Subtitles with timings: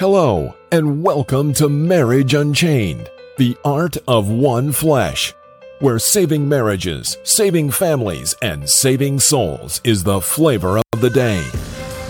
[0.00, 5.34] Hello, and welcome to Marriage Unchained, the art of one flesh,
[5.80, 11.46] where saving marriages, saving families, and saving souls is the flavor of the day.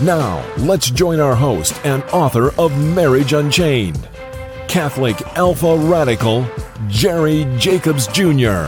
[0.01, 4.07] Now, let's join our host and author of Marriage Unchained,
[4.69, 6.47] Catholic Alpha Radical,
[6.87, 8.67] Jerry Jacobs Jr.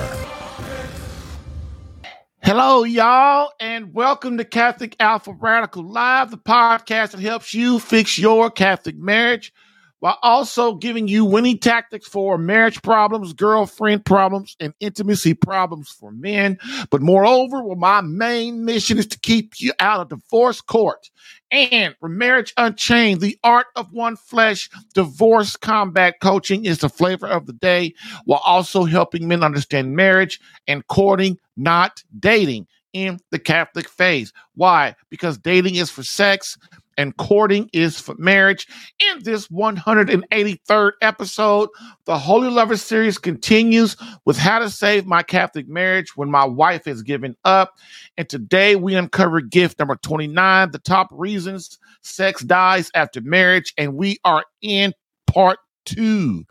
[2.46, 8.20] Hello, y'all, and welcome to Catholic Alpha Radical Live, the podcast that helps you fix
[8.20, 9.54] your Catholic marriage
[10.02, 16.12] while also giving you winning tactics for marriage problems, girlfriend problems, and intimacy problems for
[16.12, 16.58] men.
[16.92, 21.10] But moreover, well, my main mission is to keep you out of divorce court.
[21.54, 27.28] And for Marriage Unchained, the art of one flesh, divorce combat coaching is the flavor
[27.28, 27.94] of the day,
[28.26, 34.32] while also helping men understand marriage and courting, not dating in the Catholic faith.
[34.56, 34.96] Why?
[35.12, 36.58] Because dating is for sex
[36.98, 38.68] and courting is for marriage.
[39.00, 41.70] In this 183rd episode,
[42.06, 46.86] the Holy Lover series continues with how to save my Catholic marriage when my wife
[46.86, 47.74] has given up.
[48.18, 53.74] And today we uncover gift number 29, the top reasons sex dies after marriage.
[53.78, 54.94] And we are in
[55.28, 56.46] part two.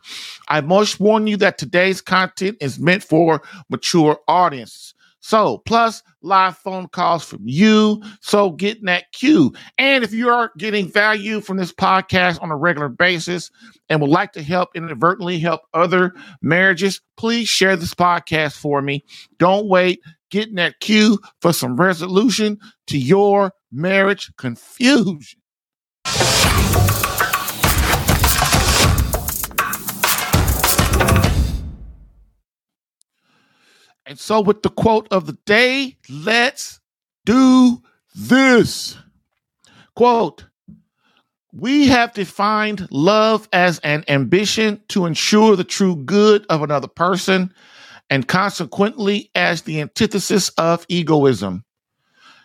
[0.48, 4.94] I must warn you that today's content is meant for mature audiences.
[5.24, 8.02] So, plus live phone calls from you.
[8.20, 9.52] So, getting that cue.
[9.78, 13.48] And if you are getting value from this podcast on a regular basis
[13.88, 16.12] and would like to help inadvertently help other
[16.42, 19.04] marriages, please share this podcast for me.
[19.38, 20.00] Don't wait.
[20.32, 25.38] Getting that cue for some resolution to your marriage confusion.
[34.12, 36.80] And so, with the quote of the day, let's
[37.24, 37.80] do
[38.14, 38.98] this.
[39.96, 40.44] Quote
[41.50, 47.55] We have defined love as an ambition to ensure the true good of another person,
[48.11, 51.64] and consequently, as the antithesis of egoism.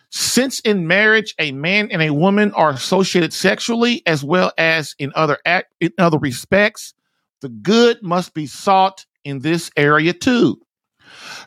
[0.08, 5.12] Since in marriage, a man and a woman are associated sexually as well as in
[5.14, 6.94] other act, in other respects,
[7.42, 10.62] the good must be sought in this area too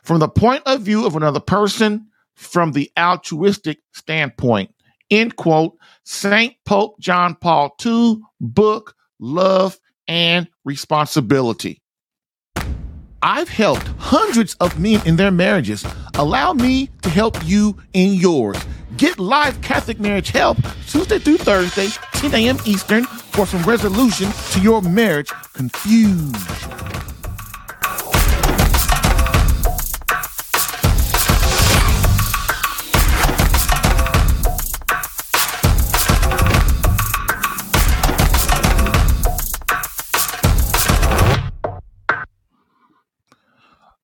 [0.02, 4.74] from the point of view of another person from the altruistic standpoint.
[5.10, 5.76] End quote.
[6.04, 6.54] St.
[6.64, 9.78] Pope John Paul II, book, Love
[10.08, 11.80] and Responsibility.
[13.22, 15.86] I've helped hundreds of men in their marriages.
[16.14, 18.56] Allow me to help you in yours.
[18.96, 20.58] Get live Catholic marriage help
[20.88, 22.58] Tuesday through Thursday, 10 a.m.
[22.66, 26.32] Eastern, for some resolution to your marriage confusion.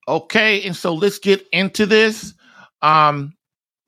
[0.09, 2.33] Okay, and so let's get into this.
[2.81, 3.33] Um,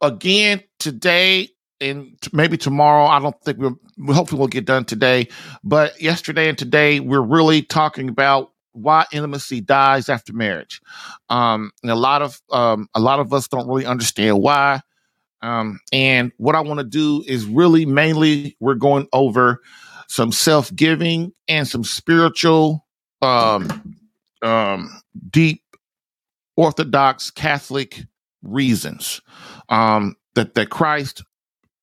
[0.02, 1.50] again today
[1.80, 3.06] and maybe tomorrow.
[3.06, 3.80] I don't think we'll.
[4.14, 5.28] Hopefully, we'll get done today.
[5.64, 10.80] But yesterday and today, we're really talking about why intimacy dies after marriage.
[11.30, 14.82] Um, and a lot of um, a lot of us don't really understand why.
[15.42, 19.62] Um, and what I want to do is really mainly we're going over
[20.08, 22.86] some self giving and some spiritual,
[23.24, 23.96] um,
[24.44, 25.61] um, deep
[26.58, 28.04] Orthodox Catholic
[28.44, 29.22] reasons
[29.70, 31.24] um, that that Christ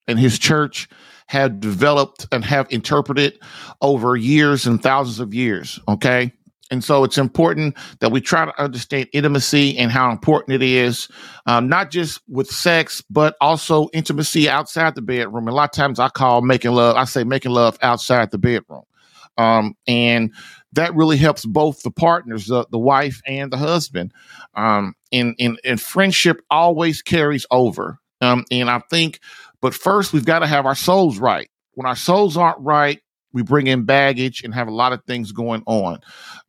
[0.06, 0.88] and His Church
[1.26, 3.38] have developed and have interpreted
[3.82, 5.78] over years and thousands of years.
[5.88, 6.32] Okay.
[6.70, 11.08] And so it's important that we try to understand intimacy and how important it is,
[11.46, 15.48] um, not just with sex, but also intimacy outside the bedroom.
[15.48, 18.82] A lot of times I call making love, I say making love outside the bedroom.
[19.38, 20.34] Um, and
[20.72, 24.12] that really helps both the partners, the, the wife and the husband.
[24.54, 27.98] Um, and, and, and friendship always carries over.
[28.20, 29.20] Um, and I think,
[29.60, 31.48] but first we've got to have our souls right.
[31.74, 33.00] When our souls aren't right,
[33.32, 36.00] we bring in baggage and have a lot of things going on.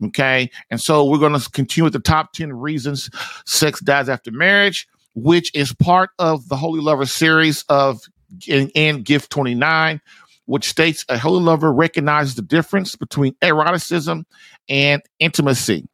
[0.05, 0.49] Okay.
[0.71, 3.09] And so we're going to continue with the top 10 reasons
[3.45, 8.01] sex dies after marriage, which is part of the Holy Lover series of
[8.49, 10.01] and, in Gift 29
[10.49, 14.25] which states a holy lover recognizes the difference between eroticism
[14.67, 15.87] and intimacy.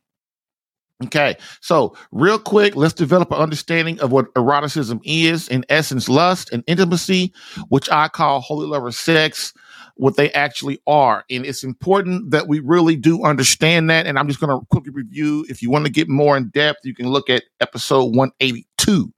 [1.03, 5.49] Okay, so real quick, let's develop an understanding of what eroticism is.
[5.49, 7.33] In essence, lust and intimacy,
[7.67, 9.53] which I call holy lover sex,
[9.95, 11.25] what they actually are.
[11.29, 14.07] And it's important that we really do understand that.
[14.07, 15.45] And I'm just going to quickly review.
[15.49, 19.11] If you want to get more in depth, you can look at episode 182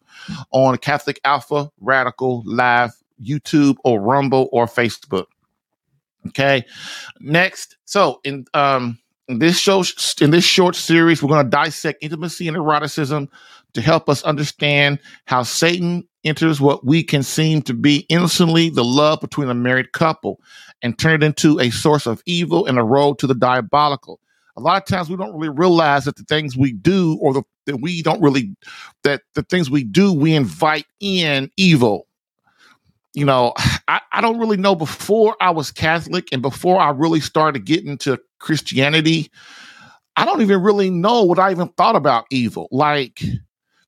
[0.51, 2.91] on Catholic Alpha Radical Live
[3.21, 5.25] YouTube or Rumble or Facebook.
[6.27, 6.65] Okay.
[7.19, 9.83] Next, so in um in this show
[10.21, 13.29] in this short series, we're going to dissect intimacy and eroticism
[13.73, 18.83] to help us understand how Satan enters what we can seem to be innocently the
[18.83, 20.39] love between a married couple
[20.81, 24.19] and turn it into a source of evil and a road to the diabolical.
[24.55, 27.43] A lot of times we don't really realize that the things we do or the,
[27.67, 28.55] that we don't really
[29.03, 32.06] that the things we do we invite in evil
[33.17, 33.53] you know,
[33.87, 37.89] I, I don't really know before I was Catholic and before I really started getting
[37.89, 39.31] into Christianity,
[40.15, 42.67] I don't even really know what I even thought about evil.
[42.71, 43.15] Like,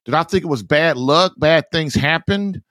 [0.05, 1.33] did I think it was bad luck?
[1.37, 2.61] Bad things happened?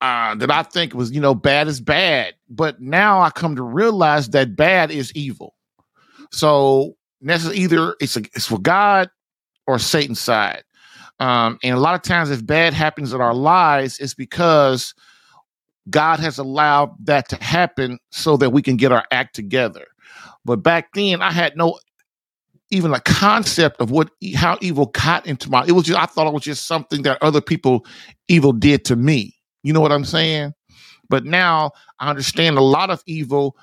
[0.00, 2.34] Uh, did I think it was, you know, bad is bad?
[2.48, 5.54] But now I come to realize that bad is evil.
[6.30, 9.10] So that's either it's a, it's for God
[9.66, 10.62] or Satan's side.
[11.18, 14.94] Um, and a lot of times, if bad happens in our lives, it's because
[15.90, 19.86] God has allowed that to happen so that we can get our act together.
[20.44, 21.78] But back then, I had no
[22.70, 25.64] even a concept of what how evil got into my.
[25.66, 27.86] It was just I thought it was just something that other people
[28.28, 29.34] evil did to me.
[29.62, 30.54] You know what I'm saying?
[31.08, 33.56] But now I understand a lot of evil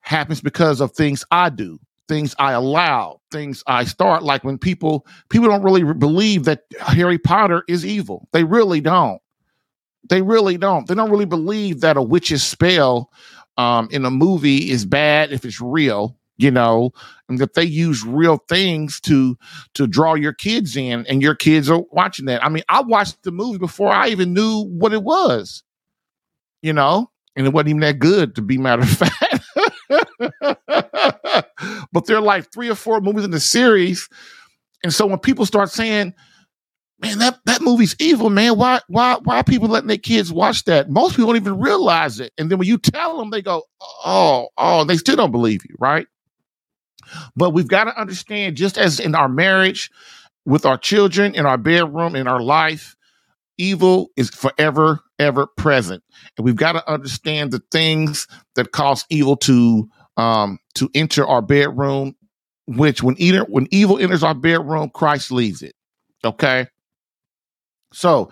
[0.00, 1.78] happens because of things I do,
[2.08, 4.22] things I allow, things I start.
[4.22, 8.28] Like when people people don't really believe that Harry Potter is evil.
[8.32, 9.20] They really don't.
[10.08, 10.86] They really don't.
[10.86, 13.10] They don't really believe that a witch's spell
[13.56, 16.92] um, in a movie is bad if it's real, you know,
[17.28, 19.36] and that they use real things to
[19.74, 22.42] to draw your kids in, and your kids are watching that.
[22.44, 25.62] I mean, I watched the movie before I even knew what it was,
[26.62, 29.44] you know, and it wasn't even that good, to be matter of fact.
[31.92, 34.08] but there are like three or four movies in the series,
[34.82, 36.14] and so when people start saying
[37.00, 38.56] man, that, that movie's evil, man.
[38.56, 40.90] Why why why are people letting their kids watch that?
[40.90, 42.32] Most people don't even realize it.
[42.38, 43.62] And then when you tell them, they go,
[44.04, 46.06] oh, oh, they still don't believe you, right?
[47.34, 49.90] But we've got to understand, just as in our marriage,
[50.44, 52.96] with our children, in our bedroom, in our life,
[53.58, 56.02] evil is forever, ever present.
[56.36, 61.42] And we've got to understand the things that cause evil to um to enter our
[61.42, 62.14] bedroom,
[62.66, 65.74] which when either when evil enters our bedroom, Christ leaves it.
[66.24, 66.66] Okay.
[67.92, 68.30] So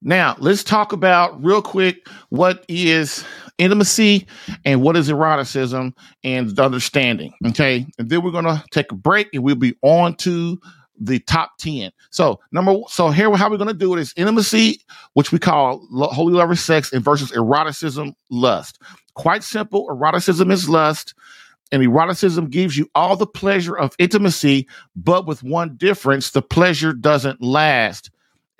[0.00, 3.24] now let's talk about real quick what is
[3.58, 4.26] intimacy
[4.64, 5.94] and what is eroticism
[6.24, 7.32] and understanding.
[7.46, 7.86] Okay.
[7.98, 10.58] And then we're to take a break and we'll be on to
[10.98, 11.90] the top 10.
[12.10, 14.80] So number so here how we're to do it is intimacy,
[15.14, 18.80] which we call holy lover sex and versus eroticism, lust.
[19.14, 19.86] Quite simple.
[19.90, 21.14] Eroticism is lust.
[21.70, 26.92] And eroticism gives you all the pleasure of intimacy, but with one difference, the pleasure
[26.92, 28.10] doesn't last.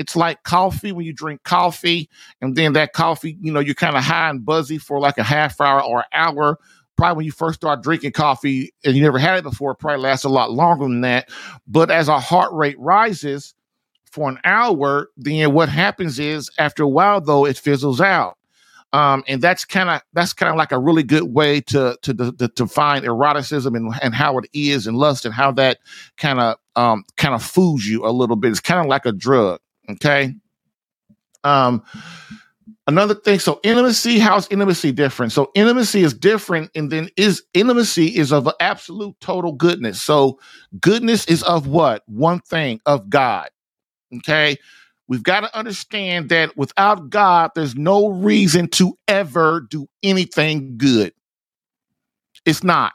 [0.03, 2.11] It's like coffee when you drink coffee,
[2.41, 5.23] and then that coffee, you know, you're kind of high and buzzy for like a
[5.23, 6.59] half hour or hour.
[6.97, 10.03] Probably when you first start drinking coffee and you never had it before, it probably
[10.03, 11.31] lasts a lot longer than that.
[11.69, 13.55] But as our heart rate rises
[14.11, 18.39] for an hour, then what happens is after a while, though, it fizzles out.
[18.93, 22.33] Um, and that's kind of that's kind of like a really good way to to
[22.33, 25.79] to, to find eroticism and, and how it is and lust and how that
[26.17, 28.51] kind of um, kind of fools you a little bit.
[28.51, 29.61] It's kind of like a drug.
[29.93, 30.35] Okay.
[31.45, 31.83] Um,
[32.87, 33.39] another thing.
[33.39, 35.33] So intimacy, how's intimacy different?
[35.33, 40.03] So intimacy is different, and then is intimacy is of absolute total goodness.
[40.03, 40.39] So
[40.81, 42.03] goodness is of what?
[42.07, 43.51] One thing of God.
[44.17, 44.57] Okay.
[45.09, 51.13] We've got to understand that without God, there's no reason to ever do anything good.
[52.47, 52.93] It's not.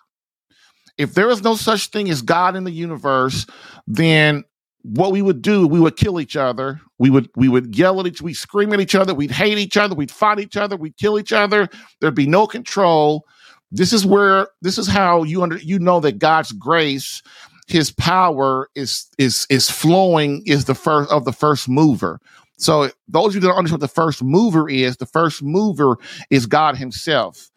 [0.97, 3.45] If there is no such thing as God in the universe,
[3.85, 4.45] then
[4.87, 6.79] what we would do, we would kill each other.
[6.97, 9.57] We would we would yell at each, other, we scream at each other, we'd hate
[9.57, 11.67] each other, we'd fight each other, we'd kill each other.
[11.99, 13.25] There'd be no control.
[13.71, 17.21] This is where this is how you under you know that God's grace,
[17.67, 22.19] His power is is is flowing is the first of the first mover.
[22.57, 25.97] So those of you that don't understand what the first mover is, the first mover
[26.29, 27.51] is God Himself,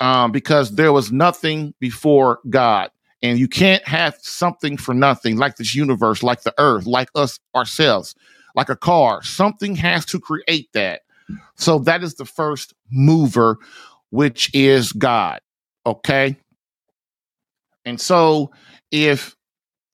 [0.00, 2.90] um, because there was nothing before God.
[3.22, 7.38] And you can't have something for nothing like this universe, like the earth, like us
[7.54, 8.14] ourselves,
[8.54, 9.22] like a car.
[9.22, 11.02] Something has to create that.
[11.56, 13.58] So that is the first mover,
[14.10, 15.40] which is God.
[15.84, 16.36] Okay.
[17.84, 18.50] And so
[18.90, 19.36] if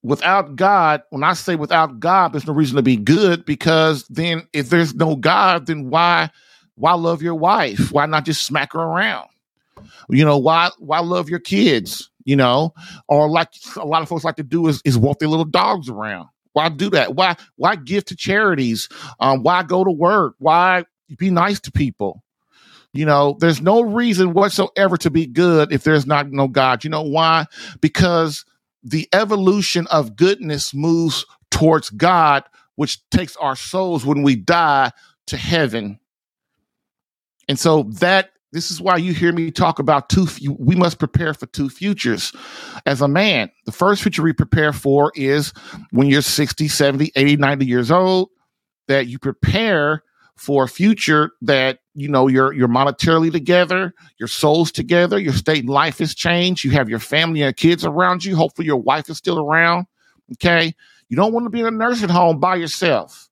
[0.02, 4.46] without God, when I say without God, there's no reason to be good because then
[4.52, 6.30] if there's no God, then why
[6.76, 7.90] why love your wife?
[7.90, 9.28] Why not just smack her around?
[10.08, 12.10] You know, why why love your kids?
[12.26, 12.74] You know,
[13.08, 15.88] or like a lot of folks like to do is, is walk their little dogs
[15.88, 16.28] around.
[16.52, 17.14] Why do that?
[17.14, 18.88] Why why give to charities?
[19.20, 20.34] Um, why go to work?
[20.38, 20.84] Why
[21.18, 22.22] be nice to people?
[22.92, 26.82] You know, there's no reason whatsoever to be good if there's not no God.
[26.82, 27.46] You know why?
[27.80, 28.44] Because
[28.82, 32.44] the evolution of goodness moves towards God,
[32.76, 34.92] which takes our souls when we die
[35.26, 36.00] to heaven.
[37.48, 40.26] And so that this is why you hear me talk about two
[40.58, 42.32] we must prepare for two futures
[42.86, 43.50] as a man.
[43.64, 45.52] The first future we prepare for is
[45.90, 48.30] when you're 60, 70, 80, 90 years old
[48.88, 50.02] that you prepare
[50.36, 55.64] for a future that you know you're you're monetarily together, your soul's together, your state
[55.64, 58.36] in life has changed, you have your family and kids around you.
[58.36, 59.86] Hopefully, your wife is still around.
[60.34, 60.74] Okay,
[61.08, 63.28] you don't want to be in a nursing home by yourself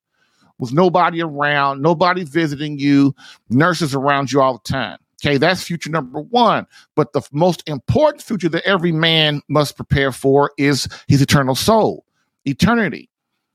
[0.58, 3.14] with nobody around, nobody visiting you,
[3.50, 4.98] nurses around you all the time.
[5.24, 6.66] Okay, that's future number one.
[6.94, 12.04] But the most important future that every man must prepare for is his eternal soul,
[12.44, 13.08] eternity.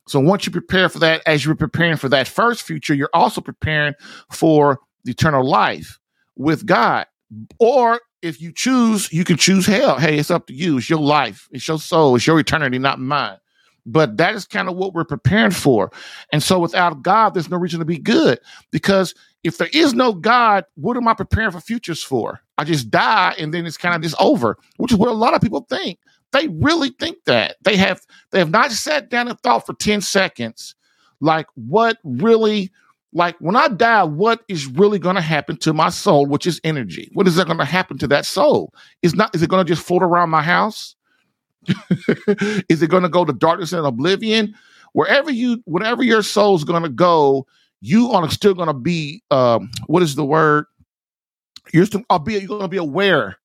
[0.07, 3.41] So once you prepare for that, as you're preparing for that first future, you're also
[3.41, 3.93] preparing
[4.31, 5.99] for the eternal life
[6.35, 7.05] with God.
[7.59, 9.99] Or if you choose, you can choose hell.
[9.99, 10.79] Hey, it's up to you.
[10.79, 11.47] It's your life.
[11.51, 12.15] It's your soul.
[12.15, 13.38] It's your eternity, not mine.
[13.85, 15.91] But that is kind of what we're preparing for.
[16.33, 18.39] And so without God, there's no reason to be good
[18.71, 22.41] because if there is no God, what am I preparing for futures for?
[22.58, 25.34] I just die and then it's kind of just over, which is what a lot
[25.34, 26.00] of people think.
[26.31, 27.55] They really think that.
[27.63, 30.75] They have they have not sat down and thought for 10 seconds
[31.22, 32.72] like what really
[33.12, 36.62] like when I die, what is really going to happen to my soul, which is
[36.63, 37.10] energy?
[37.13, 38.74] What is that going to happen to that soul?
[39.01, 40.96] Is not is it going to just float around my house?
[42.69, 44.53] is it going to go to darkness and oblivion?
[44.93, 47.46] Wherever you, whatever your soul's going to go,
[47.81, 49.24] you are still going to be.
[49.31, 50.65] Um, what is the word?
[51.74, 52.03] You're still.
[52.09, 52.33] I'll be.
[52.33, 53.38] You're going to be aware.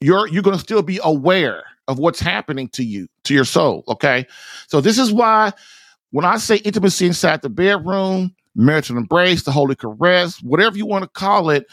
[0.00, 0.28] You're.
[0.28, 3.84] You're going to still be aware of what's happening to you, to your soul.
[3.88, 4.26] Okay.
[4.68, 5.52] So this is why
[6.12, 11.02] when I say intimacy inside the bedroom, marital embrace, the holy caress, whatever you want
[11.02, 11.66] to call it,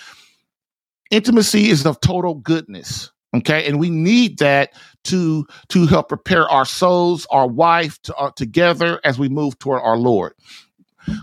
[1.11, 3.11] intimacy is of total goodness.
[3.35, 3.67] Okay.
[3.67, 4.73] And we need that
[5.05, 9.81] to, to help prepare our souls, our wife to, uh, together as we move toward
[9.81, 10.33] our Lord.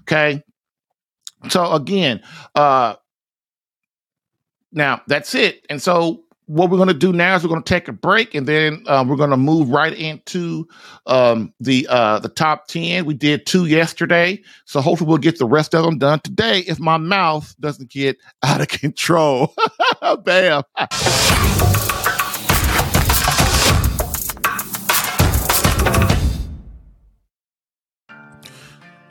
[0.02, 0.42] Okay.
[1.50, 2.22] So again,
[2.54, 2.96] uh,
[4.72, 5.64] now that's it.
[5.70, 8.34] And so what we're going to do now is we're going to take a break
[8.34, 10.68] and then uh, we're going to move right into
[11.06, 15.46] um, the uh, the top 10 we did two yesterday so hopefully we'll get the
[15.46, 19.54] rest of them done today if my mouth doesn't get out of control.
[20.24, 20.62] Bam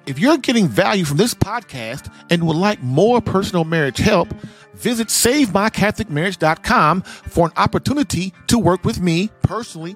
[0.05, 4.33] if you're getting value from this podcast and would like more personal marriage help
[4.75, 9.95] Visit SaveMyCatholicMarriage.com for an opportunity to work with me personally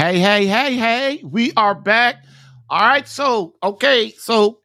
[0.00, 2.24] Hey, hey, hey, hey, we are back.
[2.70, 4.60] All right, so, okay, so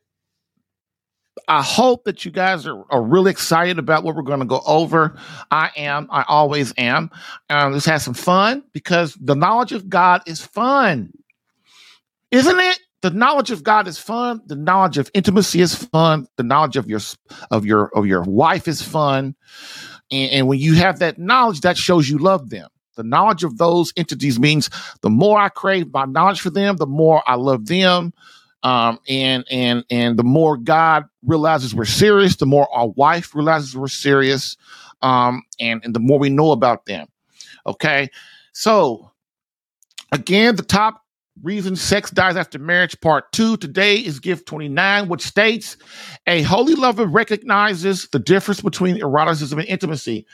[1.49, 4.61] I hope that you guys are, are really excited about what we're going to go
[4.65, 5.19] over.
[5.51, 6.07] I am.
[6.09, 7.11] I always am.
[7.49, 11.11] Um, let's have some fun because the knowledge of God is fun,
[12.31, 12.79] isn't it?
[13.01, 14.39] The knowledge of God is fun.
[14.45, 16.27] The knowledge of intimacy is fun.
[16.37, 17.01] The knowledge of your
[17.51, 19.35] of your of your wife is fun.
[20.09, 22.69] And, and when you have that knowledge, that shows you love them.
[22.95, 24.69] The knowledge of those entities means
[25.01, 28.13] the more I crave my knowledge for them, the more I love them.
[28.63, 33.77] Um, and and and the more God realizes we're serious, the more our wife realizes
[33.77, 34.57] we're serious,
[35.03, 37.07] um, and and the more we know about them.
[37.67, 38.09] Okay,
[38.53, 39.11] so
[40.11, 41.04] again, the top
[41.43, 43.57] reason sex dies after marriage, part two.
[43.57, 45.77] Today is gift twenty nine, which states
[46.27, 50.25] a holy lover recognizes the difference between eroticism and intimacy.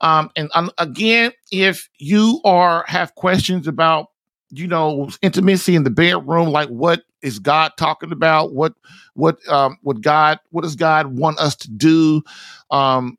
[0.00, 4.08] Um, and um, again, if you are have questions about
[4.50, 8.52] you know, intimacy in the bedroom, like what is God talking about?
[8.52, 8.74] What
[9.14, 12.22] what um what God what does God want us to do?
[12.70, 13.18] Um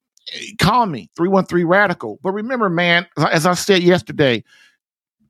[0.59, 2.19] call me 313 radical.
[2.21, 4.43] But remember, man, as I said yesterday,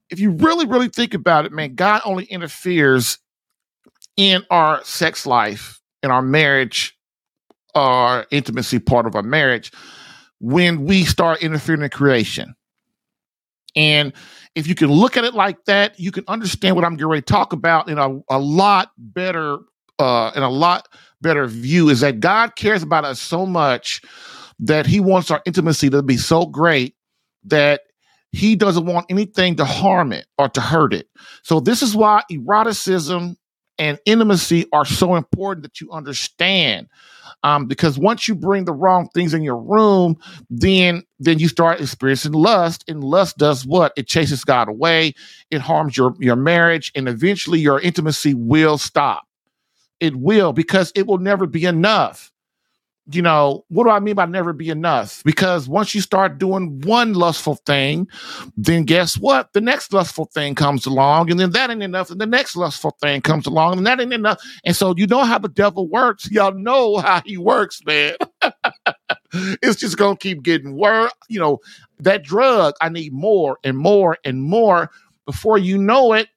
[0.09, 3.19] if you really, really think about it, man, God only interferes
[4.15, 6.97] in our sex life, in our marriage,
[7.75, 9.71] our intimacy part of our marriage,
[10.39, 12.55] when we start interfering in creation.
[13.75, 14.13] And
[14.55, 17.21] if you can look at it like that, you can understand what I'm getting ready
[17.21, 19.59] to talk about in a, a lot better,
[19.99, 20.87] uh, in a lot
[21.21, 21.89] better view.
[21.89, 24.01] Is that God cares about us so much
[24.59, 26.95] that He wants our intimacy to be so great
[27.43, 27.81] that
[28.31, 31.07] He doesn't want anything to harm it or to hurt it.
[31.43, 33.37] So this is why eroticism
[33.79, 36.87] and intimacy are so important that you understand
[37.43, 40.17] um, because once you bring the wrong things in your room,
[40.49, 43.93] then then you start experiencing lust, and lust does what?
[43.95, 45.13] It chases God away.
[45.51, 49.23] It harms your your marriage, and eventually your intimacy will stop.
[49.99, 52.31] It will because it will never be enough
[53.09, 55.23] you know, what do I mean by never be enough?
[55.23, 58.07] Because once you start doing one lustful thing,
[58.57, 59.53] then guess what?
[59.53, 62.97] The next lustful thing comes along, and then that ain't enough, and the next lustful
[63.01, 64.41] thing comes along, and that ain't enough.
[64.65, 66.29] And so you know how the devil works.
[66.31, 68.15] Y'all know how he works, man.
[69.33, 71.13] it's just gonna keep getting worse.
[71.29, 71.59] You know,
[71.99, 74.91] that drug, I need more and more and more.
[75.25, 76.27] Before you know it,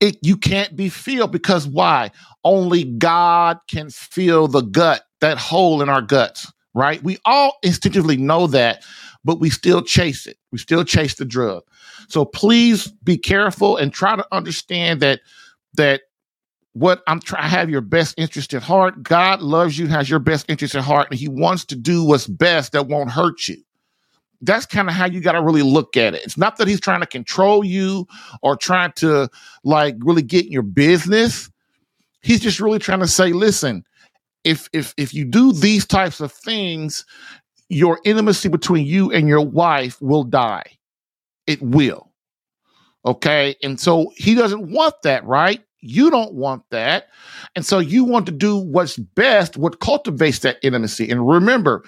[0.00, 2.10] it you can't be filled because why?
[2.44, 7.02] Only God can fill the gut that hole in our guts, right?
[7.02, 8.84] We all instinctively know that,
[9.24, 10.36] but we still chase it.
[10.52, 11.62] We still chase the drug.
[12.08, 15.20] So please be careful and try to understand that
[15.74, 16.02] that
[16.76, 19.02] what I'm trying to have your best interest at heart.
[19.02, 22.26] God loves you, has your best interest at heart, and He wants to do what's
[22.26, 23.56] best that won't hurt you.
[24.42, 26.22] That's kind of how you got to really look at it.
[26.22, 28.06] It's not that He's trying to control you
[28.42, 29.30] or trying to
[29.64, 31.50] like really get in your business.
[32.20, 33.82] He's just really trying to say, listen,
[34.46, 37.04] if if if you do these types of things,
[37.68, 40.78] your intimacy between you and your wife will die.
[41.48, 42.12] It will.
[43.04, 43.56] Okay?
[43.62, 45.62] And so he doesn't want that, right?
[45.80, 47.08] You don't want that.
[47.56, 51.10] And so you want to do what's best, what cultivates that intimacy.
[51.10, 51.84] And remember,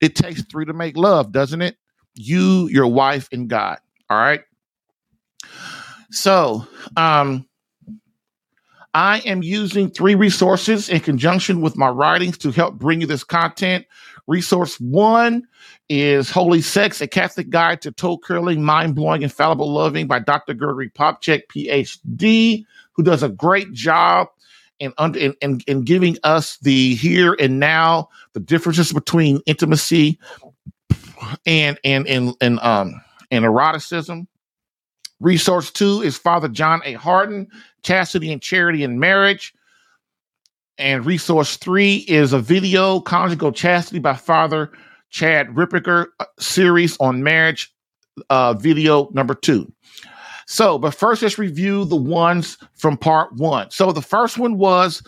[0.00, 1.76] it takes three to make love, doesn't it?
[2.14, 3.78] You, your wife, and God.
[4.08, 4.42] All right.
[6.10, 7.46] So, um,
[8.94, 13.22] I am using three resources in conjunction with my writings to help bring you this
[13.22, 13.86] content.
[14.26, 15.46] Resource one
[15.88, 20.54] is Holy Sex, a Catholic Guide to Toe Curling, Mind Blowing, Infallible Loving by Dr.
[20.54, 24.28] Gregory Popcak, PhD, who does a great job
[24.80, 30.18] in, in, in, in giving us the here and now, the differences between intimacy
[31.46, 33.00] and and and and um
[33.30, 34.26] and eroticism.
[35.20, 36.94] Resource two is Father John A.
[36.94, 37.48] Hardon,
[37.82, 39.54] Chastity and Charity in Marriage.
[40.78, 44.70] And resource three is a video, Conjugal Chastity by Father
[45.10, 47.72] Chad Ripperger uh, series on marriage,
[48.30, 49.70] uh, video number two.
[50.46, 53.70] So, but first, let's review the ones from part one.
[53.70, 55.02] So, the first one was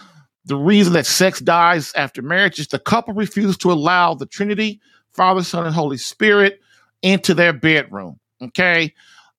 [0.45, 4.81] the reason that sex dies after marriage is the couple refuses to allow the Trinity,
[5.13, 6.61] Father, Son, and Holy Spirit
[7.03, 8.19] into their bedroom.
[8.41, 8.93] Okay.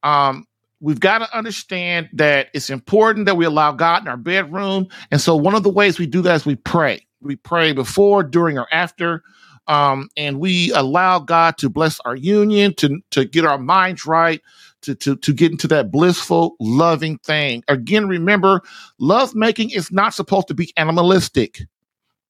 [0.03, 0.45] Um,
[0.83, 4.89] we've got to understand that it's important that we allow God in our bedroom.
[5.11, 7.07] And so one of the ways we do that is we pray.
[7.21, 9.23] We pray before, during, or after.
[9.67, 14.41] Um, and we allow God to bless our union, to, to get our minds right,
[14.81, 17.63] to, to, to get into that blissful, loving thing.
[17.69, 18.61] Again, remember,
[18.99, 21.61] love making is not supposed to be animalistic.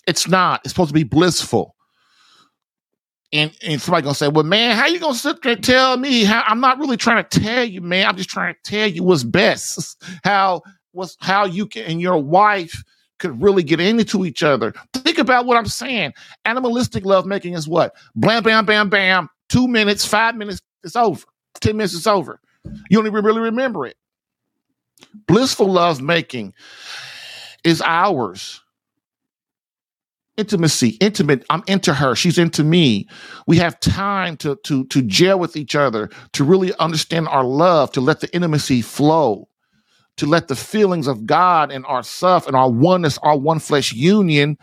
[0.06, 0.62] It's not.
[0.64, 1.73] It's supposed to be blissful
[3.34, 6.24] and, and somebody gonna say, "Well, man, how you gonna sit there and tell me
[6.24, 8.06] how I'm not really trying to tell you, man.
[8.06, 12.20] I'm just trying to tell you what's best, how what's how you can and your
[12.20, 12.84] wife
[13.18, 14.74] could really get into each other.
[14.94, 16.14] Think about what I'm saying.
[16.46, 17.96] Animalistic lovemaking is what?
[18.16, 19.30] Blam, bam, bam, bam.
[19.50, 21.26] Two minutes, five minutes, it's over.
[21.60, 22.40] Ten minutes, it's over.
[22.64, 23.98] You don't even really remember it.
[25.28, 26.54] Blissful lovemaking
[27.64, 28.62] is ours
[30.38, 31.46] intimacy, intimate.
[31.50, 32.16] I'm into her.
[32.16, 33.08] She's into me.
[33.48, 37.92] We have time to to to gel with each other, to really understand our love,
[37.94, 39.48] to let the intimacy flow,
[40.18, 43.94] to let the feelings of God and our self and our oneness, our one flesh
[43.94, 44.58] union,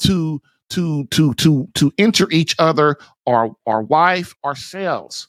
[0.00, 5.28] to to to to to enter each other, our our wife, ourselves.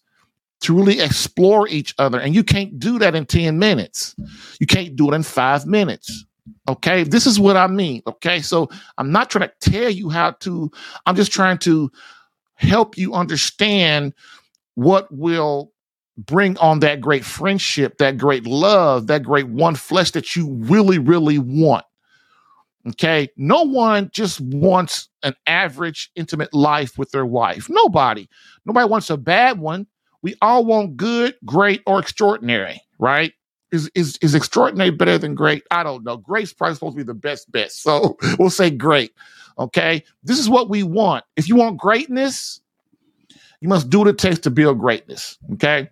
[0.65, 2.19] To really explore each other.
[2.19, 4.13] And you can't do that in 10 minutes.
[4.59, 6.23] You can't do it in five minutes
[6.69, 8.01] Okay, this is what I mean.
[8.07, 10.71] Okay, so I'm not trying to tell you how to,
[11.05, 11.91] I'm just trying to
[12.55, 14.13] help you understand
[14.75, 15.71] what will
[16.17, 20.99] bring on that great friendship, that great love, that great one flesh that you really,
[20.99, 21.85] really want.
[22.87, 23.29] Okay.
[23.37, 27.67] No one just wants an average intimate life with their wife.
[27.69, 28.27] Nobody.
[28.65, 29.87] Nobody wants a bad one.
[30.23, 33.33] We all want good, great, or extraordinary, right?
[33.71, 35.63] Is, is, is extraordinary better than great?
[35.71, 36.17] I don't know.
[36.17, 37.81] Great's probably supposed to be the best best.
[37.81, 39.13] So we'll say great.
[39.57, 40.03] Okay.
[40.23, 41.23] This is what we want.
[41.35, 42.59] If you want greatness,
[43.61, 45.37] you must do what it takes to build greatness.
[45.53, 45.89] Okay.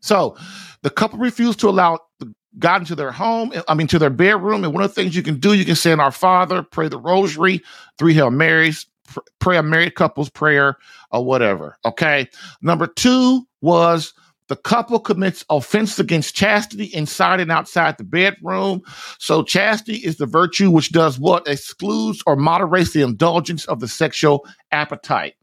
[0.00, 0.36] So
[0.82, 1.98] the couple refused to allow
[2.58, 4.64] God into their home, I mean, to their bedroom.
[4.64, 6.88] And one of the things you can do, you can say in Our Father, pray
[6.88, 7.62] the rosary,
[7.98, 10.76] three Hail Marys, pr- pray a married couple's prayer,
[11.10, 11.76] or whatever.
[11.84, 12.28] Okay.
[12.62, 14.14] Number two was
[14.48, 18.82] the couple commits offense against chastity inside and outside the bedroom.
[19.18, 21.46] So chastity is the virtue which does what?
[21.46, 25.34] Excludes or moderates the indulgence of the sexual appetite.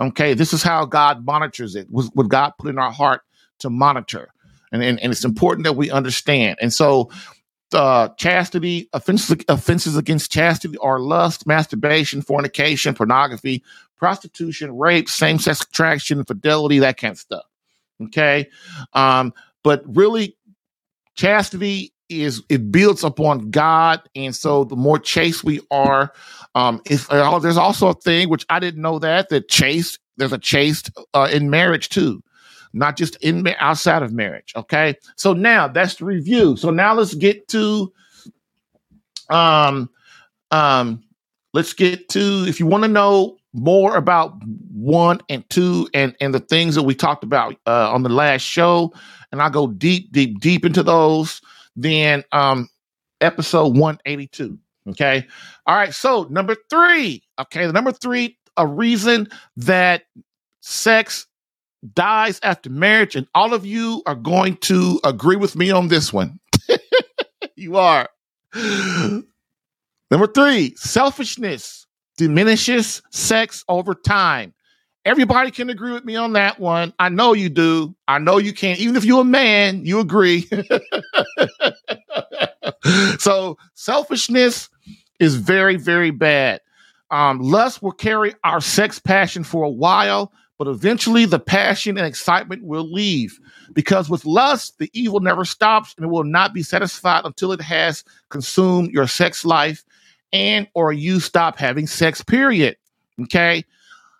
[0.00, 0.34] Okay.
[0.34, 1.88] This is how God monitors it.
[1.90, 3.22] What God put in our heart
[3.58, 4.32] to monitor.
[4.72, 6.56] And, and, and it's important that we understand.
[6.60, 7.10] And so,
[7.74, 13.62] uh, chastity, offenses, offenses against chastity are lust, masturbation, fornication, pornography,
[13.96, 17.44] prostitution, rape, same sex attraction, infidelity, that kind of stuff.
[18.06, 18.48] Okay.
[18.92, 20.36] Um, but really,
[21.14, 26.12] chastity is it builds upon God, and so the more chaste we are,
[26.54, 30.32] um, if uh, there's also a thing which I didn't know that that chaste there's
[30.32, 32.22] a chaste uh, in marriage too
[32.72, 34.52] not just in outside of marriage.
[34.56, 34.96] Okay.
[35.16, 36.56] So now that's the review.
[36.56, 37.92] So now let's get to
[39.30, 39.88] um
[40.50, 41.02] um
[41.54, 44.34] let's get to if you want to know more about
[44.72, 48.42] one and two and and the things that we talked about uh, on the last
[48.42, 48.92] show.
[49.30, 51.40] And i'll go deep deep deep into those
[51.74, 52.68] then um
[53.20, 54.58] episode 182
[54.90, 55.26] okay?
[55.66, 57.22] All right so number three.
[57.38, 60.02] Okay the number three a reason that
[60.60, 61.26] sex
[61.94, 66.12] dies after marriage, and all of you are going to agree with me on this
[66.12, 66.38] one.
[67.56, 68.08] you are.
[68.54, 71.81] Number three, selfishness
[72.16, 74.54] diminishes sex over time.
[75.04, 76.92] Everybody can agree with me on that one.
[76.98, 77.94] I know you do.
[78.06, 78.76] I know you can.
[78.76, 80.48] Even if you're a man, you agree.
[83.18, 84.68] so, selfishness
[85.18, 86.60] is very, very bad.
[87.10, 92.06] Um, lust will carry our sex passion for a while, but eventually the passion and
[92.06, 93.38] excitement will leave
[93.72, 97.60] because with lust, the evil never stops and it will not be satisfied until it
[97.60, 99.84] has consumed your sex life
[100.32, 102.76] and or you stop having sex, period.
[103.22, 103.64] Okay.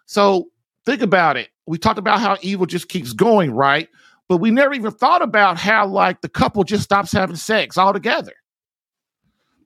[0.07, 0.49] So
[0.85, 1.49] think about it.
[1.67, 3.89] We talked about how evil just keeps going, right?
[4.29, 8.33] But we never even thought about how like the couple just stops having sex altogether.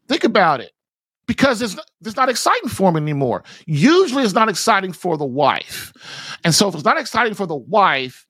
[0.09, 0.73] Think about it
[1.27, 3.45] because it's, it's not exciting for him anymore.
[3.67, 5.93] Usually it's not exciting for the wife.
[6.45, 8.26] And so if it's not exciting for the wife,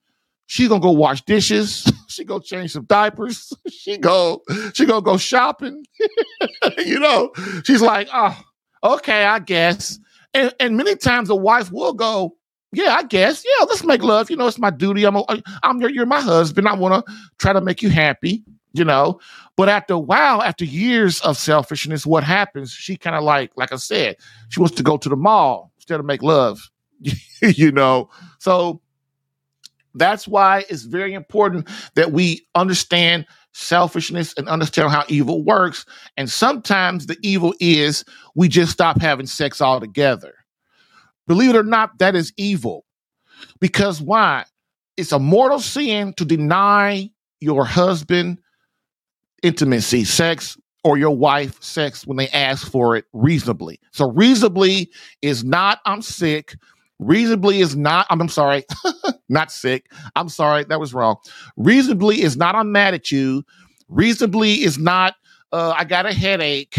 [0.47, 4.43] she's gonna go wash dishes, she go change some diapers, she go,
[4.75, 5.85] she gonna go shopping.
[6.79, 7.33] you know,
[7.65, 8.39] she's like, oh,
[8.83, 9.99] okay, I guess.
[10.35, 12.37] And and many times the wife will go,
[12.73, 14.31] yeah, I guess, yeah, let's make love.
[14.31, 15.05] You know, it's my duty.
[15.05, 15.25] I'm, a,
[15.63, 16.69] I'm your, you're my husband.
[16.69, 18.45] I want to try to make you happy
[18.77, 19.19] you know.
[19.57, 22.73] But after a while, after years of selfishness, what happens?
[22.73, 24.17] She kind of like, like I said,
[24.51, 26.71] she wants to go to the mall instead of make love,
[27.41, 28.11] you know.
[28.39, 28.81] So
[29.99, 35.87] that's why it's very important that we understand selfishness and understand how evil works.
[36.17, 38.05] And sometimes the evil is
[38.35, 40.35] we just stop having sex altogether.
[41.27, 42.85] Believe it or not, that is evil.
[43.61, 44.45] Because why?
[44.97, 48.39] It's a mortal sin to deny your husband
[49.43, 53.81] intimacy, sex, or your wife sex when they ask for it reasonably.
[53.93, 56.55] So reasonably is not I'm sick.
[56.99, 58.65] Reasonably is not I'm, I'm sorry,
[59.29, 59.91] not sick.
[60.15, 61.17] I'm sorry, that was wrong.
[61.57, 63.45] Reasonably is not I'm mad at you.
[63.89, 65.15] Reasonably is not
[65.53, 66.79] uh, I got a headache.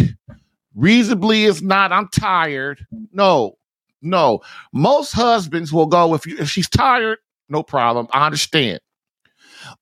[0.75, 2.85] Reasonably is not I'm tired.
[3.11, 3.57] No,
[4.01, 4.41] no.
[4.73, 8.07] Most husbands will go if you if she's tired, no problem.
[8.11, 8.79] I understand.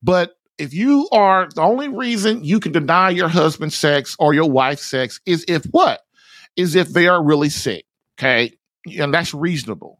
[0.02, 4.50] But if you are the only reason you can deny your husband sex or your
[4.50, 6.02] wife sex is if what?
[6.56, 7.86] Is if they are really sick.
[8.18, 8.54] Okay.
[8.98, 10.00] And that's reasonable,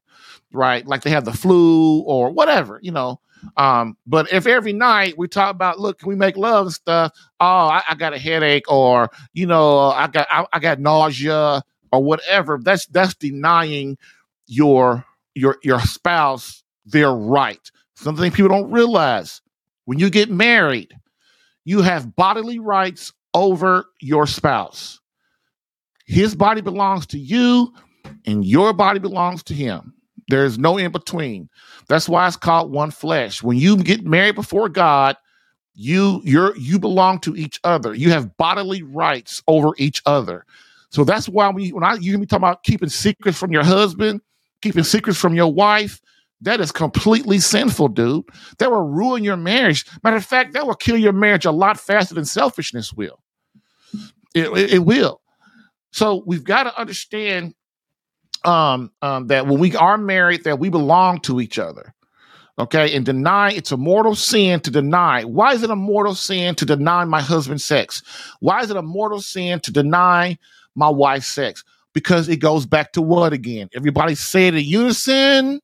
[0.56, 0.86] right?
[0.86, 3.20] Like they have the flu or whatever, you know.
[3.58, 7.12] Um, but if every night we talk about, look, we make love and stuff?
[7.40, 11.62] Oh, I, I got a headache, or you know, I got I, I got nausea
[11.92, 12.60] or whatever.
[12.62, 13.98] That's that's denying
[14.48, 17.72] your your your spouse their right.
[17.96, 19.42] Something people don't realize
[19.86, 20.94] when you get married,
[21.64, 25.00] you have bodily rights over your spouse.
[26.06, 27.74] His body belongs to you,
[28.26, 29.95] and your body belongs to him.
[30.28, 31.50] There's no in between.
[31.88, 33.44] That's why it's called one flesh.
[33.44, 35.18] When you get married before God,
[35.76, 37.94] you you're you belong to each other.
[37.94, 40.46] You have bodily rights over each other.
[40.90, 43.64] So that's why you, when I you hear me talking about keeping secrets from your
[43.64, 44.22] husband,
[44.62, 46.02] keeping secrets from your wife,
[46.42, 48.24] that is completely sinful, dude.
[48.60, 49.86] That will ruin your marriage.
[50.04, 53.20] Matter of fact, that will kill your marriage a lot faster than selfishness will.
[54.34, 55.22] It, it, it will.
[55.92, 57.54] So we've got to understand
[58.46, 61.94] um, um, that when we are married, that we belong to each other.
[62.58, 65.26] Okay, and deny it's a mortal sin to deny.
[65.26, 68.02] Why is it a mortal sin to deny my husband's sex?
[68.40, 70.38] Why is it a mortal sin to deny
[70.74, 71.66] my wife's sex?
[71.94, 73.70] Because it goes back to what again?
[73.76, 75.60] Everybody say it in unison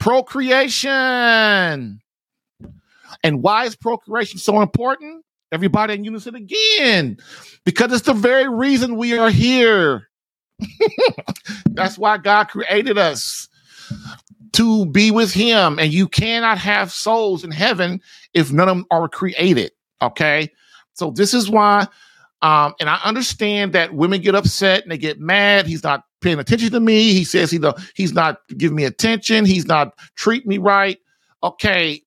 [0.00, 2.00] procreation.
[3.22, 5.24] And why is procreation so important?
[5.52, 7.18] Everybody in unison again.
[7.64, 10.08] Because it's the very reason we are here.
[11.70, 13.48] That's why God created us
[14.52, 15.78] to be with Him.
[15.78, 18.00] And you cannot have souls in heaven
[18.34, 19.72] if none of them are created.
[20.00, 20.50] Okay.
[20.94, 21.86] So this is why,
[22.42, 25.66] um, and I understand that women get upset and they get mad.
[25.66, 27.12] He's not paying attention to me.
[27.12, 29.44] He says he the, he's not giving me attention.
[29.44, 30.98] He's not treating me right.
[31.42, 32.02] Okay.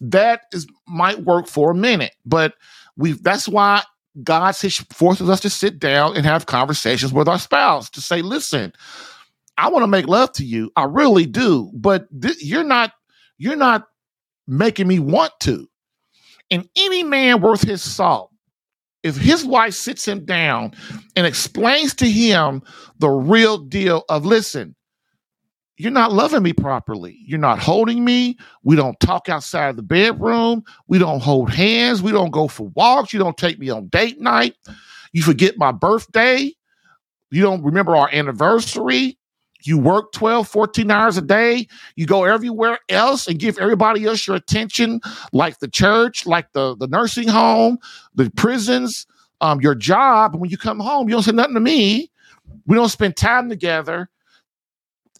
[0.00, 2.54] That is might work for a minute, but
[2.96, 3.82] we that's why
[4.24, 8.72] God forces us to sit down and have conversations with our spouse to say, listen,
[9.56, 10.70] I want to make love to you.
[10.76, 12.92] I really do, but th- you're not
[13.38, 13.86] you're not
[14.46, 15.68] making me want to.
[16.50, 18.30] And any man worth his salt,
[19.02, 20.72] if his wife sits him down
[21.16, 22.62] and explains to him
[22.98, 24.74] the real deal of listen,
[25.80, 27.18] you're not loving me properly.
[27.24, 28.36] You're not holding me.
[28.62, 30.62] We don't talk outside of the bedroom.
[30.88, 32.02] We don't hold hands.
[32.02, 33.14] We don't go for walks.
[33.14, 34.56] You don't take me on date night.
[35.12, 36.52] You forget my birthday.
[37.30, 39.16] You don't remember our anniversary.
[39.62, 41.66] You work 12, 14 hours a day.
[41.96, 45.00] You go everywhere else and give everybody else your attention,
[45.32, 47.78] like the church, like the, the nursing home,
[48.14, 49.06] the prisons,
[49.40, 50.32] um, your job.
[50.34, 52.10] And when you come home, you don't say nothing to me.
[52.66, 54.10] We don't spend time together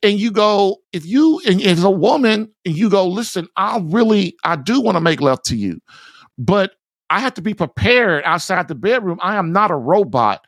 [0.02, 4.36] and you go, if you and as a woman, and you go, listen, I really,
[4.44, 5.80] I do want to make love to you,
[6.38, 6.72] but
[7.10, 9.18] I have to be prepared outside the bedroom.
[9.22, 10.44] I am not a robot.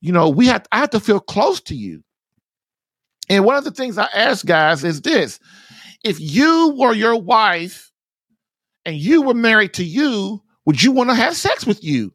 [0.00, 2.02] You know, we have I have to feel close to you.
[3.28, 5.40] And one of the things I ask guys is this:
[6.04, 7.90] if you were your wife
[8.84, 12.14] and you were married to you, would you want to have sex with you?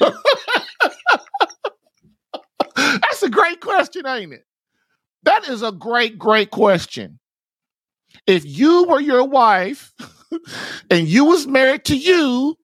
[2.76, 4.44] That's a great question, ain't it?
[5.28, 7.18] That is a great, great question.
[8.26, 9.92] If you were your wife
[10.90, 12.56] and you was married to you,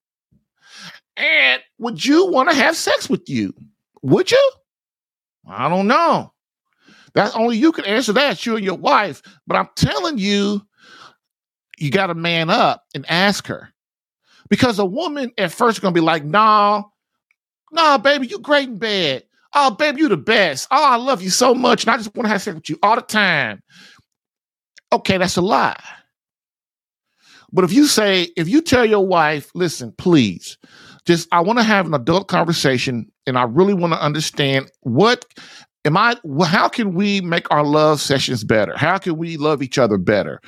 [1.14, 3.52] and would you want to have sex with you?
[4.00, 4.50] Would you?
[5.46, 6.32] I don't know.
[7.12, 9.20] That's only you can answer that, you and your wife.
[9.46, 10.62] But I'm telling you,
[11.76, 13.68] you got to man up and ask her.
[14.48, 16.84] Because a woman at first going to be like, nah,
[17.72, 19.24] nah, baby, you great in bed.
[19.54, 20.68] Oh, baby, you're the best.
[20.70, 21.84] Oh, I love you so much.
[21.84, 23.62] And I just want to have sex with you all the time.
[24.92, 25.80] Okay, that's a lie.
[27.52, 30.58] But if you say, if you tell your wife, listen, please,
[31.06, 35.24] just I want to have an adult conversation and I really want to understand what
[35.84, 38.76] am I how can we make our love sessions better?
[38.76, 40.40] How can we love each other better?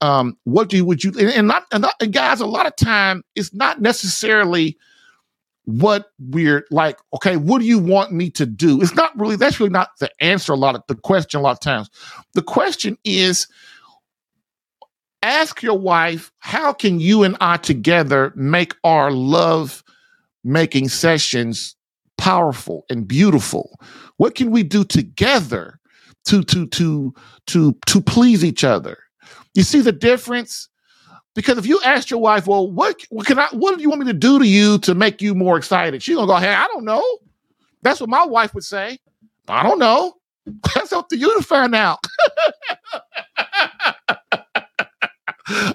[0.00, 2.74] Um, what do you would you and, not, and, not, and guys, a lot of
[2.74, 4.76] time it's not necessarily
[5.64, 8.82] what we're like, okay, what do you want me to do?
[8.82, 11.52] It's not really, that's really not the answer a lot of the question a lot
[11.52, 11.88] of times.
[12.34, 13.46] The question is
[15.22, 19.84] ask your wife, how can you and I together make our love
[20.44, 21.76] making sessions
[22.18, 23.78] powerful and beautiful?
[24.16, 25.78] What can we do together
[26.26, 27.14] to to to
[27.48, 28.98] to to please each other?
[29.54, 30.68] You see the difference?
[31.34, 34.02] Because if you ask your wife, well, what, what can I, what do you want
[34.02, 36.02] me to do to you to make you more excited?
[36.02, 37.02] She's gonna go, hey, I don't know.
[37.82, 38.98] That's what my wife would say.
[39.48, 40.14] I don't know.
[40.74, 41.98] That's up to you to find out.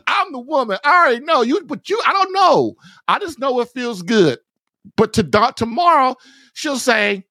[0.07, 0.77] I'm the woman.
[0.83, 2.75] I already know you, but you, I don't know.
[3.07, 4.39] I just know it feels good.
[4.95, 6.15] But to tomorrow,
[6.53, 7.25] she'll say,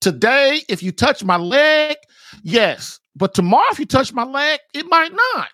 [0.00, 1.96] Today, if you touch my leg,
[2.42, 3.00] yes.
[3.16, 5.48] But tomorrow, if you touch my leg, it might not.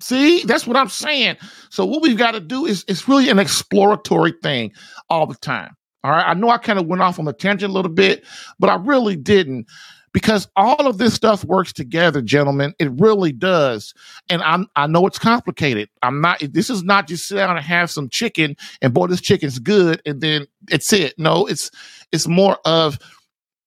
[0.00, 1.36] See, that's what I'm saying.
[1.68, 4.72] So what we've got to do is it's really an exploratory thing
[5.08, 5.76] all the time.
[6.02, 6.26] All right.
[6.26, 8.24] I know I kind of went off on a tangent a little bit,
[8.58, 9.66] but I really didn't
[10.12, 12.74] because all of this stuff works together, gentlemen.
[12.78, 13.94] It really does.
[14.28, 15.88] And I'm, I know it's complicated.
[16.02, 19.20] I'm not, this is not just sit down and have some chicken and boy, this
[19.20, 20.00] chicken's good.
[20.06, 21.14] And then it's it.
[21.18, 21.70] No, it's,
[22.12, 22.98] it's more of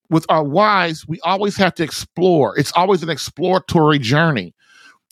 [0.09, 2.57] with our wives, we always have to explore.
[2.57, 4.53] It's always an exploratory journey.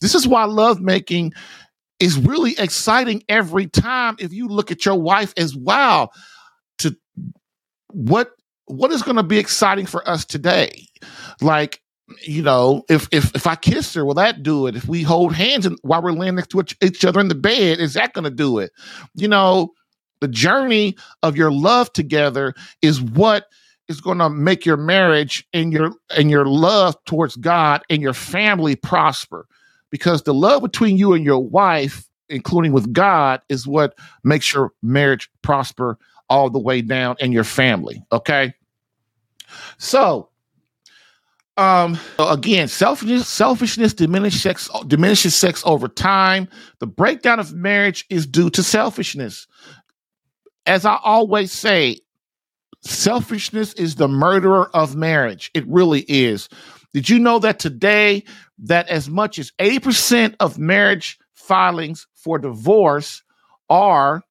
[0.02, 1.32] This is why lovemaking
[2.00, 6.10] is really exciting every time if you look at your wife as wow
[6.78, 6.94] to
[7.92, 8.32] what
[8.66, 10.88] what is going to be exciting for us today.
[11.40, 11.80] Like
[12.20, 14.74] you know if if if i kiss her will that do it?
[14.74, 17.78] If we hold hands and while we're laying next to each other in the bed
[17.78, 18.72] is that going to do it?
[19.14, 19.70] You know
[20.20, 23.46] the journey of your love together is what
[23.88, 28.14] is going to make your marriage and your and your love towards god and your
[28.14, 29.46] family prosper
[29.92, 34.72] because the love between you and your wife, including with God, is what makes your
[34.82, 38.02] marriage prosper all the way down and your family.
[38.10, 38.54] Okay.
[39.76, 40.30] So,
[41.58, 46.48] um, again, selfishness, selfishness diminishes sex, diminishes sex over time.
[46.78, 49.46] The breakdown of marriage is due to selfishness.
[50.64, 51.98] As I always say,
[52.80, 55.50] selfishness is the murderer of marriage.
[55.52, 56.48] It really is.
[56.94, 58.24] Did you know that today
[58.58, 63.22] that as much as 80% of marriage filings for divorce
[63.68, 64.22] are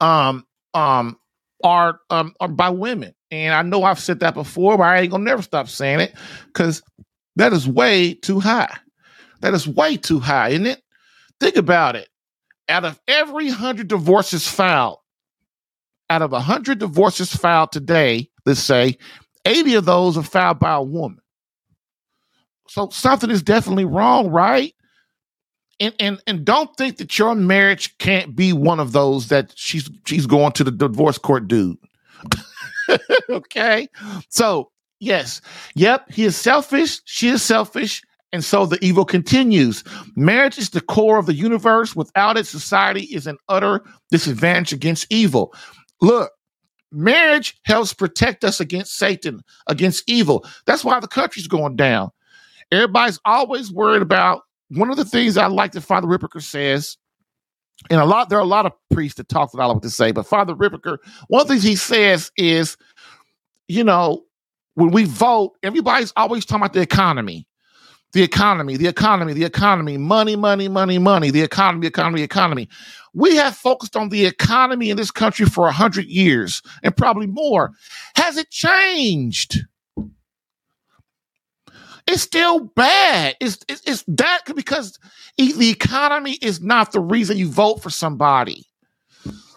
[0.00, 1.16] um um
[1.64, 3.14] are um are by women.
[3.30, 6.14] And I know I've said that before, but I ain't gonna never stop saying it
[6.46, 6.82] because
[7.36, 8.74] that is way too high.
[9.40, 10.82] That is way too high, isn't it?
[11.40, 12.08] Think about it.
[12.68, 14.98] Out of every hundred divorces filed,
[16.10, 18.96] out of a hundred divorces filed today, let's say
[19.44, 21.20] 80 of those are filed by a woman.
[22.68, 24.74] So something is definitely wrong, right?
[25.78, 29.90] And and and don't think that your marriage can't be one of those that she's
[30.06, 31.76] she's going to the divorce court, dude.
[33.30, 33.88] okay,
[34.30, 35.40] so yes,
[35.74, 37.00] yep, he is selfish.
[37.04, 38.02] She is selfish.
[38.32, 39.84] And so the evil continues.
[40.16, 41.94] Marriage is the core of the universe.
[41.94, 45.54] Without it, society is an utter disadvantage against evil.
[46.00, 46.32] Look,
[46.92, 50.44] marriage helps protect us against Satan, against evil.
[50.66, 52.10] That's why the country's going down.
[52.72, 56.96] Everybody's always worried about one of the things I like that Father Ripperger says,
[57.90, 59.90] and a lot there are a lot of priests that talk that I like to
[59.90, 60.98] say, but Father Ripperger,
[61.28, 62.76] one of the things he says is,
[63.68, 64.24] you know,
[64.74, 67.46] when we vote, everybody's always talking about the economy.
[68.12, 72.68] The economy, the economy, the economy, money, money, money, money, the economy, economy, economy.
[73.12, 77.26] We have focused on the economy in this country for a hundred years and probably
[77.26, 77.72] more.
[78.14, 79.66] Has it changed?
[82.06, 83.36] It's still bad.
[83.40, 84.98] It's, it's, it's that because
[85.36, 88.66] the economy is not the reason you vote for somebody.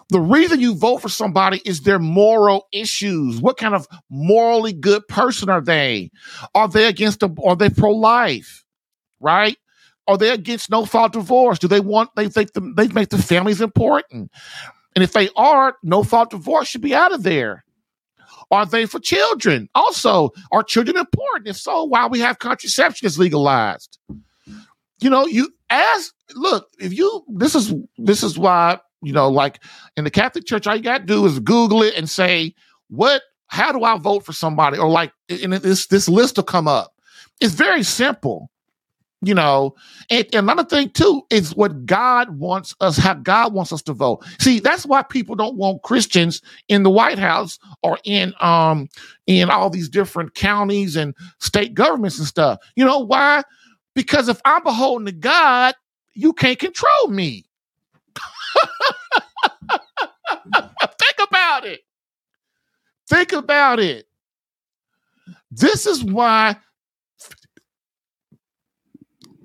[0.08, 3.40] The reason you vote for somebody is their moral issues.
[3.40, 6.10] What kind of morally good person are they?
[6.54, 8.64] Are they against the, are they pro life?
[9.20, 9.56] Right?
[10.08, 11.60] Are they against no fault divorce?
[11.60, 14.32] Do they want, they think the, they make the families important?
[14.96, 17.64] And if they are, no fault divorce should be out of there.
[18.50, 19.68] Are they for children?
[19.74, 21.48] Also, are children important?
[21.48, 23.98] If so, why we have contraception is legalized?
[25.00, 29.62] You know, you ask, look, if you, this is, this is why, you know, like
[29.96, 32.54] in the Catholic Church, all you got to do is Google it and say,
[32.88, 34.78] what, how do I vote for somebody?
[34.78, 36.92] Or like, and this, this list will come up.
[37.40, 38.50] It's very simple
[39.22, 39.74] you know
[40.08, 43.92] and, and, another thing too is what god wants us how god wants us to
[43.92, 44.24] vote.
[44.40, 48.88] See that's why people don't want christians in the white house or in um
[49.26, 52.58] in all these different counties and state governments and stuff.
[52.76, 53.42] You know why?
[53.94, 55.74] Because if i'm beholden to god
[56.14, 57.44] you can't control me.
[60.52, 61.80] Think about it.
[63.08, 64.06] Think about it.
[65.50, 66.56] This is why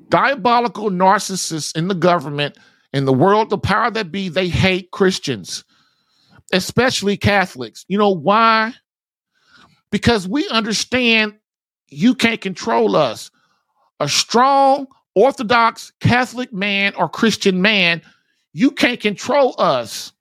[0.09, 2.57] diabolical narcissists in the government,
[2.93, 5.63] in the world, the power that be, they hate Christians,
[6.53, 7.85] especially Catholics.
[7.87, 8.73] You know why?
[9.91, 11.33] Because we understand
[11.89, 13.31] you can't control us.
[13.99, 18.01] A strong, Orthodox Catholic man or Christian man,
[18.53, 20.11] you can't control us.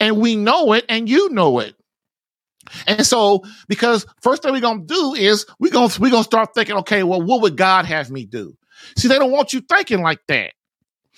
[0.00, 1.74] And we know it, and you know it.
[2.86, 6.76] And so, because first thing we're gonna do is we're gonna we're gonna start thinking,
[6.76, 8.56] okay, well, what would God have me do?
[8.96, 10.52] See, they don't want you thinking like that.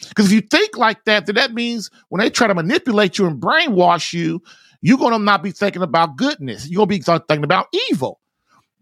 [0.08, 3.26] Because if you think like that, then that means when they try to manipulate you
[3.26, 4.42] and brainwash you,
[4.80, 6.68] you're going to not be thinking about goodness.
[6.68, 8.20] You're going to be thinking about evil.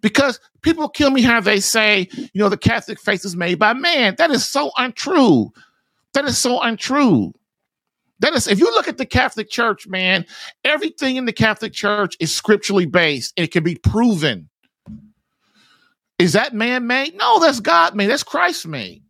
[0.02, 3.72] Because people kill me how they say, you know, the Catholic faith is made by
[3.72, 4.14] man.
[4.18, 5.50] That is so untrue.
[6.12, 7.32] That is so untrue.
[8.20, 10.24] That is, if you look at the Catholic Church, man,
[10.64, 13.32] everything in the Catholic Church is scripturally based.
[13.36, 14.48] It can be proven.
[16.18, 17.16] Is that man made?
[17.16, 18.06] No, that's God made.
[18.06, 19.02] That's Christ made.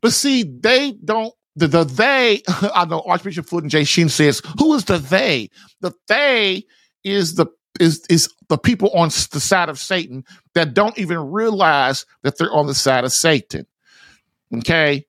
[0.00, 1.34] But see, they don't.
[1.56, 2.42] The, the they,
[2.74, 3.84] I know Archbishop Fulton J.
[3.84, 5.50] Sheen says, who is the they?
[5.80, 6.64] The they
[7.04, 7.46] is the
[7.80, 10.24] is is the people on the side of Satan
[10.54, 13.66] that don't even realize that they're on the side of Satan.
[14.58, 15.06] Okay?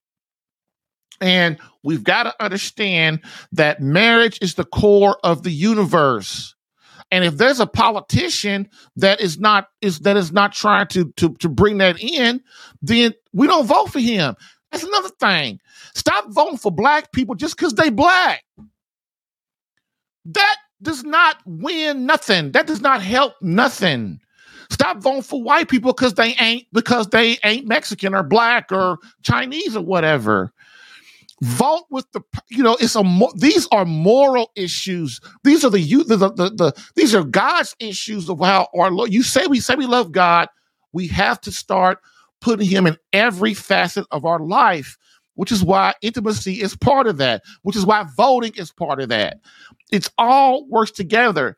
[1.22, 3.22] And we've got to understand
[3.52, 6.55] that marriage is the core of the universe.
[7.16, 11.34] And if there's a politician that is not is that is not trying to to
[11.36, 12.44] to bring that in,
[12.82, 14.36] then we don't vote for him.
[14.70, 15.62] That's another thing.
[15.94, 18.44] Stop voting for black people just because they black.
[20.26, 22.52] That does not win nothing.
[22.52, 24.20] That does not help nothing.
[24.70, 28.98] Stop voting for white people because they ain't because they ain't Mexican or black or
[29.24, 30.52] Chinese or whatever
[31.42, 33.04] vote with the you know it's a
[33.36, 35.20] these are moral issues.
[35.44, 38.92] These are the you the, the, the, the these are god's issues of how our
[38.92, 40.48] lord you say we say we love god
[40.94, 42.00] we have to start
[42.40, 44.98] putting him in every facet of our life
[45.34, 49.10] which is why intimacy is part of that which is why voting is part of
[49.10, 49.40] that.
[49.92, 51.58] It's all works together.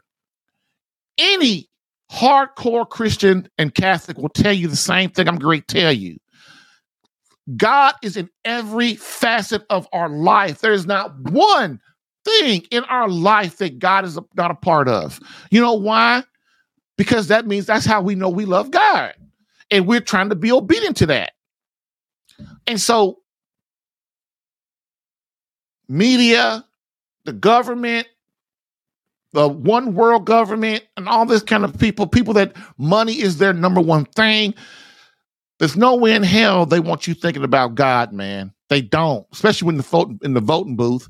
[1.18, 1.70] Any
[2.12, 6.18] hardcore christian and catholic will tell you the same thing i'm going to tell you
[7.56, 10.60] God is in every facet of our life.
[10.60, 11.80] There is not one
[12.26, 15.20] thing in our life that God is not a part of.
[15.50, 16.24] You know why?
[16.98, 19.14] Because that means that's how we know we love God.
[19.72, 21.34] And we're trying to be obedient to that.
[22.66, 23.20] And so,
[25.88, 26.66] media,
[27.24, 28.08] the government,
[29.32, 33.54] the one world government, and all this kind of people, people that money is their
[33.54, 34.54] number one thing
[35.60, 38.54] there's no way in hell they want you thinking about God, man.
[38.70, 41.08] They don't, especially when the vote in the voting booth.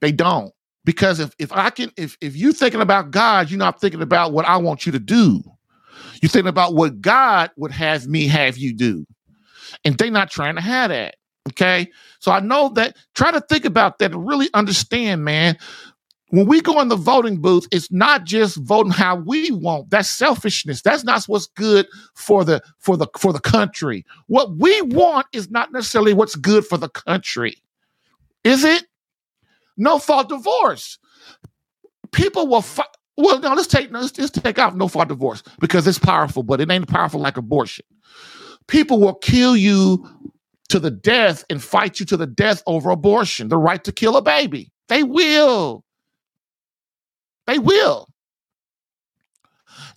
[0.00, 0.52] They don't.
[0.84, 4.32] Because if if I can if if you're thinking about God, you're not thinking about
[4.32, 5.42] what I want you to do.
[6.22, 9.04] You're thinking about what God would have me have you do.
[9.84, 11.16] And they're not trying to have that.
[11.48, 11.90] Okay.
[12.20, 15.56] So I know that try to think about that and really understand, man
[16.30, 19.90] when we go in the voting booth, it's not just voting how we want.
[19.90, 20.82] That's selfishness.
[20.82, 24.04] That's not what's good for the for the for the country.
[24.26, 27.56] What we want is not necessarily what's good for the country.
[28.44, 28.84] Is it?
[29.76, 30.98] No fault divorce.
[32.12, 32.84] People will fi-
[33.16, 36.60] well, no, let's take let's just take out no fault divorce because it's powerful, but
[36.60, 37.84] it ain't powerful like abortion.
[38.68, 40.08] People will kill you
[40.70, 44.16] to the death and fight you to the death over abortion, the right to kill
[44.18, 44.72] a baby.
[44.88, 45.84] They will.
[47.46, 48.08] They will.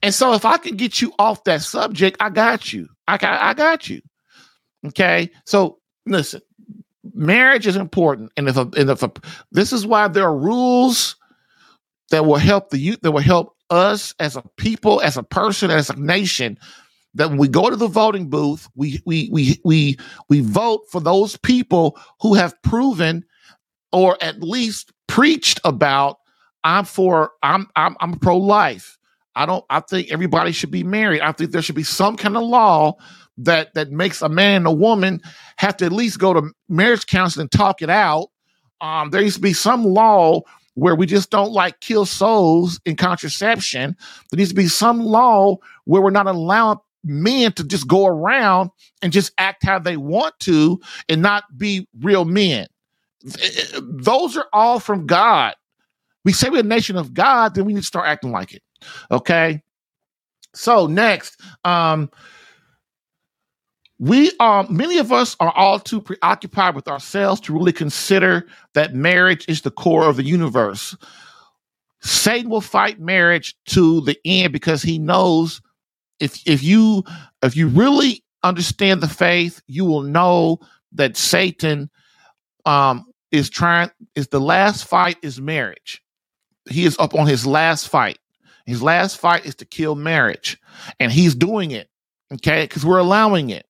[0.02, 2.88] And so if I can get you off that subject, I got you.
[3.08, 4.02] I got I got you.
[4.86, 5.30] Okay?
[5.46, 6.42] So listen,
[7.14, 8.32] marriage is important.
[8.38, 9.12] And if a, and if a,
[9.52, 11.16] this is why there are rules
[12.12, 15.70] that will help the youth, that will help us as a people, as a person,
[15.70, 16.58] as a nation,
[17.16, 19.98] that when we go to the voting booth, we we we we
[20.30, 23.26] we vote for those people who have proven
[23.92, 26.18] or at least preached about
[26.64, 28.98] I'm for I'm I'm I'm pro life.
[29.36, 31.22] I don't I think everybody should be married.
[31.22, 32.96] I think there should be some kind of law
[33.38, 35.22] that that makes a man and a woman
[35.58, 38.30] have to at least go to marriage counseling and talk it out.
[38.82, 40.42] Um, there used to be some law
[40.76, 43.96] where we just don't like kill souls in contraception.
[44.32, 48.70] There needs to be some law where we're not allowing men to just go around
[49.02, 52.68] and just act how they want to and not be real men.
[53.82, 55.56] Those are all from God
[56.26, 58.64] we say we're a nation of God, then we need to start acting like it.
[59.12, 59.62] Okay.
[60.54, 62.10] So next, um,
[64.00, 68.94] we are many of us are all too preoccupied with ourselves to really consider that
[68.94, 70.96] marriage is the core of the universe.
[72.02, 75.62] Satan will fight marriage to the end because he knows
[76.20, 77.04] if if you
[77.44, 80.60] if you really understand the faith, you will know
[80.94, 81.90] that Satan
[82.66, 86.02] um, is trying is the last fight is marriage
[86.70, 88.20] he is up on his last fight.
[88.66, 90.60] His last fight is to kill marriage,
[91.00, 91.90] and he's doing it.
[92.32, 93.66] Okay, because we're allowing it.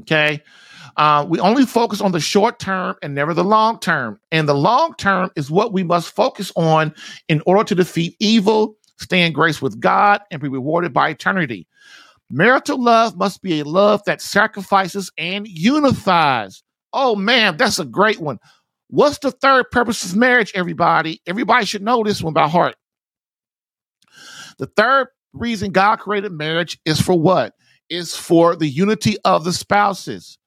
[0.00, 0.42] Okay,
[0.96, 4.18] uh, we only focus on the short term and never the long term.
[4.32, 6.94] And the long term is what we must focus on
[7.28, 11.66] in order to defeat evil, stay in grace with God, and be rewarded by eternity.
[12.30, 16.62] Marital love must be a love that sacrifices and unifies.
[16.92, 18.38] Oh man, that's a great one.
[18.88, 21.20] What's the third purpose of marriage, everybody?
[21.26, 22.76] Everybody should know this one by heart.
[24.58, 27.54] The third reason God created marriage is for what?
[27.90, 30.38] Is for the unity of the spouses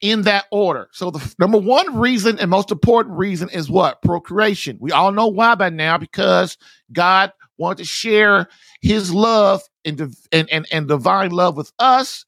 [0.00, 0.88] in that order.
[0.92, 4.00] So the number one reason and most important reason is what?
[4.02, 4.78] Procreation.
[4.80, 6.56] We all know why by now because
[6.92, 8.48] God wanted to share
[8.80, 10.00] his love and,
[10.30, 12.24] and, and, and divine love with us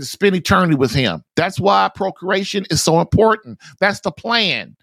[0.00, 1.22] to spend eternity with him.
[1.36, 3.58] That's why procreation is so important.
[3.80, 4.76] That's the plan.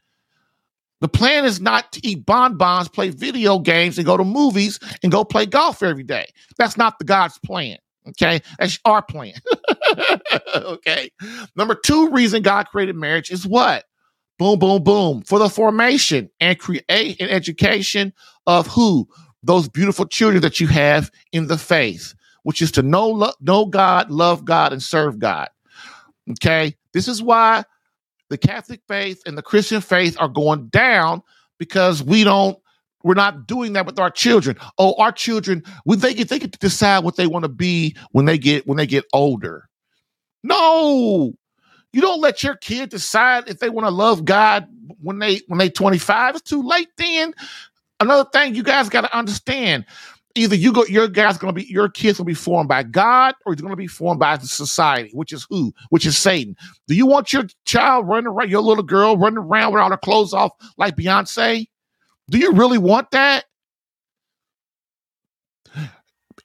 [1.01, 5.11] The plan is not to eat bonbons, play video games, and go to movies and
[5.11, 6.27] go play golf every day.
[6.57, 7.77] That's not the God's plan.
[8.09, 8.41] Okay.
[8.57, 9.33] That's our plan.
[10.55, 11.09] okay.
[11.55, 13.85] Number two reason God created marriage is what?
[14.37, 15.21] Boom, boom, boom.
[15.23, 18.13] For the formation and create an education
[18.47, 19.07] of who?
[19.43, 22.13] Those beautiful children that you have in the faith,
[22.43, 25.49] which is to know, know God, love God, and serve God.
[26.31, 26.75] Okay.
[26.93, 27.63] This is why
[28.29, 31.21] the Catholic faith and the Christian faith are going down
[31.57, 32.57] because we don't
[33.03, 34.57] we're not doing that with our children.
[34.77, 37.95] Oh, our children, we they get they get to decide what they want to be
[38.11, 39.69] when they get when they get older.
[40.43, 41.33] No,
[41.93, 44.67] you don't let your kid decide if they want to love God
[45.01, 46.35] when they when they 25.
[46.35, 47.33] It's too late then.
[47.99, 49.85] Another thing you guys got to understand
[50.35, 53.53] either you go your guy's gonna be your kid's gonna be formed by God or
[53.53, 55.73] he's gonna be formed by society, which is who?
[55.89, 56.55] Which is Satan.
[56.87, 59.97] Do you want your child running around, your little girl running around with all her
[59.97, 61.67] clothes off like Beyonce?
[62.29, 63.45] Do you really want that?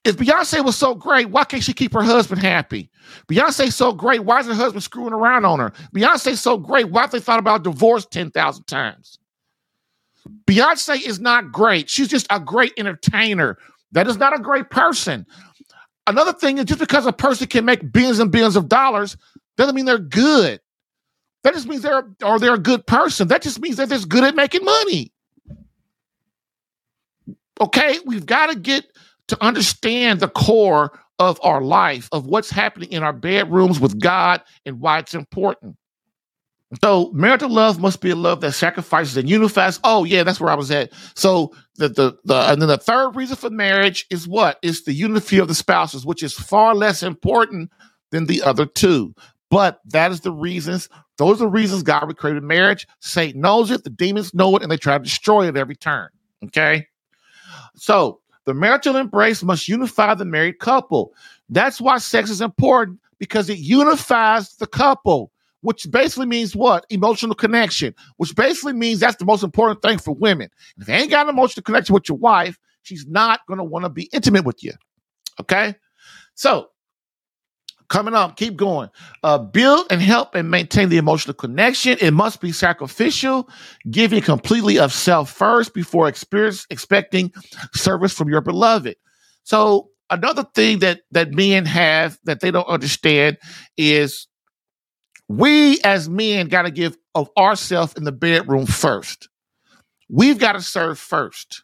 [0.04, 2.90] If Beyonce was so great, why can't she keep her husband happy?
[3.26, 5.72] Beyonce's so great, why is her husband screwing around on her?
[5.94, 9.18] Beyonce's so great, why have they thought about divorce 10,000 times?
[10.46, 11.88] Beyonce is not great.
[11.88, 13.58] She's just a great entertainer.
[13.94, 15.24] That is not a great person.
[16.06, 19.16] Another thing is just because a person can make billions and billions of dollars
[19.56, 20.60] doesn't mean they're good.
[21.44, 23.28] That just means they're or they're a good person.
[23.28, 25.12] That just means that they're just good at making money.
[27.60, 28.84] Okay, we've got to get
[29.28, 34.42] to understand the core of our life, of what's happening in our bedrooms with God
[34.66, 35.76] and why it's important.
[36.82, 39.78] So marital love must be a love that sacrifices and unifies.
[39.84, 40.92] Oh yeah, that's where I was at.
[41.14, 44.58] So the the, the and then the third reason for marriage is what?
[44.62, 47.70] It's the unity of the spouses, which is far less important
[48.10, 49.14] than the other two.
[49.50, 50.88] But that is the reasons.
[51.16, 52.88] Those are the reasons God created marriage.
[53.00, 53.84] Satan knows it.
[53.84, 56.08] The demons know it, and they try to destroy it every turn.
[56.44, 56.88] Okay.
[57.76, 61.12] So the marital embrace must unify the married couple.
[61.48, 65.30] That's why sex is important because it unifies the couple
[65.64, 66.84] which basically means what?
[66.90, 70.50] Emotional connection, which basically means that's the most important thing for women.
[70.76, 73.86] If you ain't got an emotional connection with your wife, she's not going to want
[73.86, 74.72] to be intimate with you.
[75.40, 75.74] Okay?
[76.34, 76.68] So,
[77.88, 78.90] coming up, keep going.
[79.22, 81.96] Uh, build and help and maintain the emotional connection.
[81.98, 83.48] It must be sacrificial,
[83.90, 87.32] giving completely of self first before experience expecting
[87.72, 88.96] service from your beloved.
[89.44, 93.38] So, another thing that that men have that they don't understand
[93.78, 94.26] is
[95.28, 99.28] we as men got to give of ourselves in the bedroom first.
[100.08, 101.62] We've got to serve first.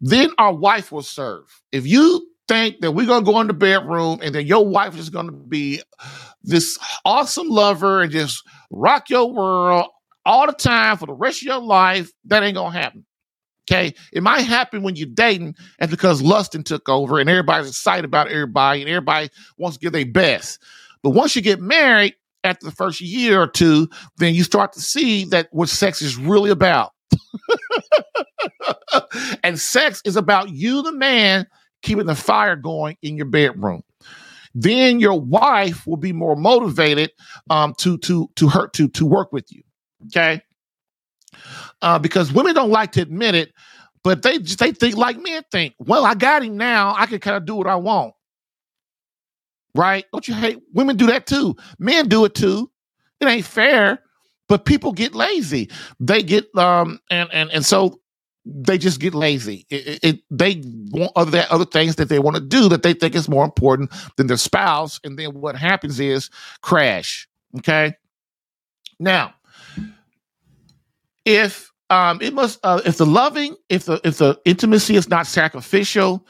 [0.00, 1.62] Then our wife will serve.
[1.72, 5.08] If you think that we're to go in the bedroom and then your wife is
[5.28, 5.80] to be
[6.42, 9.86] this awesome lover and just rock your world
[10.26, 13.06] all the time for the rest of your life, that ain't to happen.
[13.70, 13.94] Okay.
[14.12, 18.28] It might happen when you're dating and because lusting took over and everybody's excited about
[18.28, 20.62] everybody and everybody wants to give their best.
[21.02, 22.14] But once you get married,
[22.44, 23.88] after the first year or two,
[24.18, 26.92] then you start to see that what sex is really about.
[29.42, 31.46] and sex is about you, the man,
[31.82, 33.82] keeping the fire going in your bedroom.
[34.54, 37.10] Then your wife will be more motivated
[37.50, 39.62] um, to to to hurt to to work with you.
[40.06, 40.40] Okay,
[41.82, 43.52] uh, because women don't like to admit it,
[44.04, 45.74] but they they think like men think.
[45.80, 46.94] Well, I got him now.
[46.96, 48.13] I can kind of do what I want
[49.74, 50.04] right?
[50.12, 51.56] Don't you hate women do that too?
[51.78, 52.70] Men do it too.
[53.20, 54.00] It ain't fair,
[54.48, 55.70] but people get lazy.
[56.00, 58.00] They get um and and and so
[58.46, 59.66] they just get lazy.
[59.70, 63.14] It, it, they want other other things that they want to do that they think
[63.14, 67.26] is more important than their spouse, and then what happens is crash.
[67.58, 67.94] Okay.
[69.00, 69.34] Now,
[71.24, 75.26] if um, it must uh, if the loving if the if the intimacy is not
[75.26, 76.26] sacrificial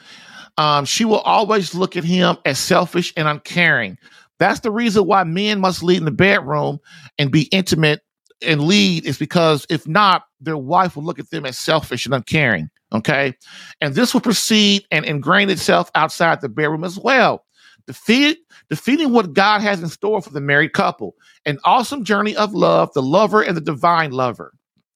[0.57, 3.97] um, she will always look at him as selfish and uncaring.
[4.39, 6.79] That's the reason why men must lead in the bedroom
[7.17, 8.01] and be intimate
[8.41, 12.13] and lead is because if not, their wife will look at them as selfish and
[12.13, 12.69] uncaring.
[12.93, 13.33] Okay.
[13.81, 17.45] And this will proceed and ingrain itself outside the bedroom as well.
[17.87, 18.39] Defeat,
[18.69, 21.15] defeating what God has in store for the married couple.
[21.45, 24.53] An awesome journey of love, the lover and the divine lover.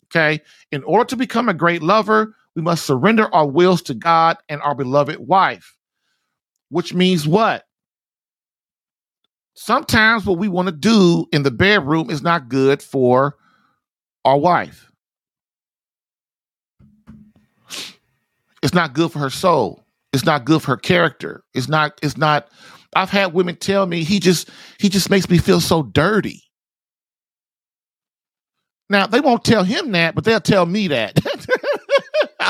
[0.07, 0.41] Okay.
[0.72, 4.62] In order to become a great lover, we must surrender our wills to God and
[4.62, 5.76] our beloved wife,
[6.70, 7.66] which means what?
[9.54, 13.36] Sometimes what we want to do in the bedroom is not good for
[14.26, 14.91] our wife.
[18.64, 19.86] It's not good for her soul.
[20.14, 21.43] It's not good for her character.
[21.54, 22.50] It's not, it's not,
[22.95, 26.43] I've had women tell me he just he just makes me feel so dirty.
[28.89, 31.20] Now they won't tell him that, but they'll tell me that.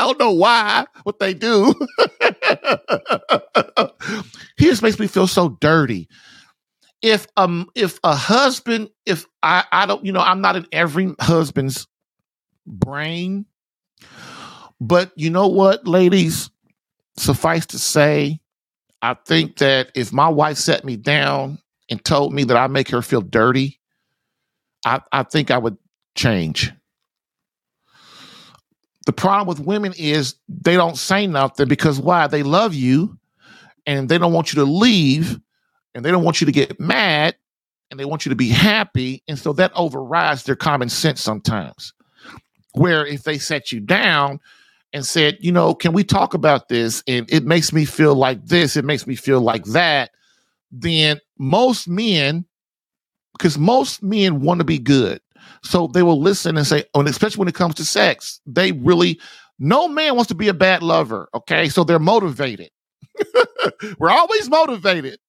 [0.09, 1.71] Don't know why, what they do.
[4.57, 6.07] he just makes me feel so dirty.
[7.03, 11.13] If um if a husband, if I I don't, you know, I'm not in every
[11.19, 11.87] husband's
[12.65, 13.45] brain,
[14.81, 16.49] but you know what, ladies,
[17.15, 18.39] suffice to say,
[19.03, 22.89] I think that if my wife set me down and told me that I make
[22.89, 23.79] her feel dirty,
[24.85, 25.77] I, I think I would
[26.15, 26.73] change.
[29.05, 32.27] The problem with women is they don't say nothing because why?
[32.27, 33.17] They love you
[33.85, 35.39] and they don't want you to leave
[35.95, 37.35] and they don't want you to get mad
[37.89, 39.23] and they want you to be happy.
[39.27, 41.93] And so that overrides their common sense sometimes.
[42.73, 44.39] Where if they set you down
[44.93, 47.03] and said, you know, can we talk about this?
[47.07, 50.11] And it makes me feel like this, it makes me feel like that.
[50.71, 52.45] Then most men,
[53.37, 55.19] because most men want to be good.
[55.63, 58.71] So they will listen and say, oh, and especially when it comes to sex, they
[58.71, 59.19] really,
[59.59, 61.29] no man wants to be a bad lover.
[61.33, 61.69] Okay.
[61.69, 62.69] So they're motivated.
[63.99, 65.19] We're always motivated.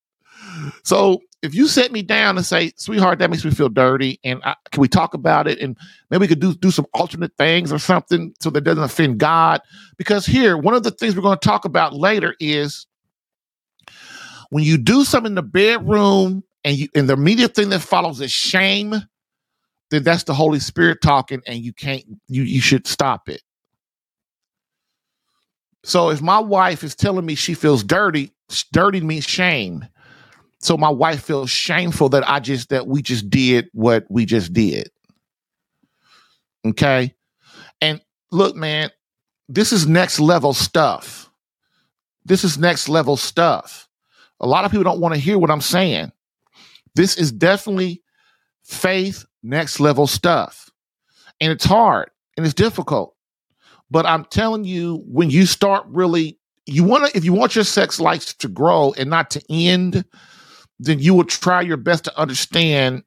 [0.85, 4.41] So if you set me down and say, sweetheart, that makes me feel dirty, and
[4.45, 5.59] I, can we talk about it?
[5.59, 5.76] And
[6.11, 9.61] maybe we could do, do some alternate things or something so that doesn't offend God.
[9.97, 12.87] Because here, one of the things we're going to talk about later is
[14.51, 18.20] when you do something in the bedroom and you and the immediate thing that follows
[18.20, 18.95] is shame,
[19.91, 23.43] then that's the Holy Spirit talking, and you can't you you should stop it.
[25.82, 28.32] So if my wife is telling me she feels dirty,
[28.72, 29.86] dirty means shame.
[30.61, 34.53] So my wife feels shameful that I just that we just did what we just
[34.53, 34.91] did.
[36.66, 37.14] Okay?
[37.80, 38.91] And look, man,
[39.49, 41.30] this is next level stuff.
[42.26, 43.88] This is next level stuff.
[44.38, 46.12] A lot of people don't want to hear what I'm saying.
[46.95, 48.03] This is definitely
[48.65, 50.71] faith next level stuff.
[51.41, 53.15] And it's hard and it's difficult.
[53.91, 57.65] But I'm telling you, when you start really, you want to, if you want your
[57.65, 60.05] sex life to grow and not to end,
[60.79, 63.03] then you will try your best to understand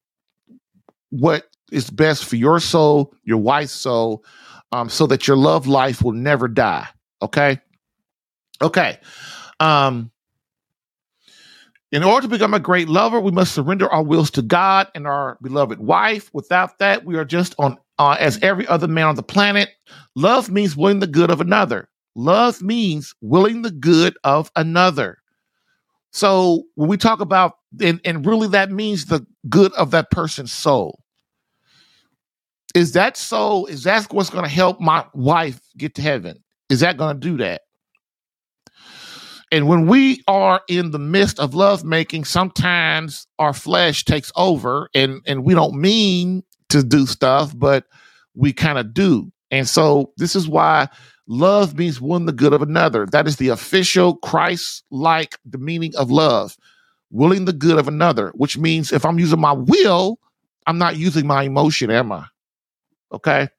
[1.09, 4.23] what is best for your soul, your wife's soul,
[4.71, 6.87] um, so that your love life will never die.
[7.21, 7.59] Okay.
[8.61, 8.99] Okay.
[9.59, 10.11] Um,
[11.93, 15.05] in order to become a great lover, we must surrender our wills to God and
[15.05, 16.31] our beloved wife.
[16.33, 19.69] Without that, we are just on uh, as every other man on the planet.
[20.15, 21.87] Love means willing the good of another.
[22.15, 25.19] Love means willing the good of another.
[26.11, 30.51] So when we talk about and, and really that means the good of that person's
[30.51, 30.99] soul.
[32.73, 36.43] Is that soul, is that what's going to help my wife get to heaven?
[36.69, 37.61] Is that going to do that?
[39.53, 44.89] And when we are in the midst of love making, sometimes our flesh takes over
[44.95, 47.85] and, and we don't mean to do stuff, but
[48.33, 49.31] we kind of do.
[49.51, 50.87] And so this is why
[51.27, 53.05] love means one the good of another.
[53.05, 56.57] That is the official Christ like the meaning of love
[57.11, 60.17] willing the good of another, which means if I'm using my will,
[60.65, 62.25] I'm not using my emotion, am I?
[63.11, 63.49] Okay.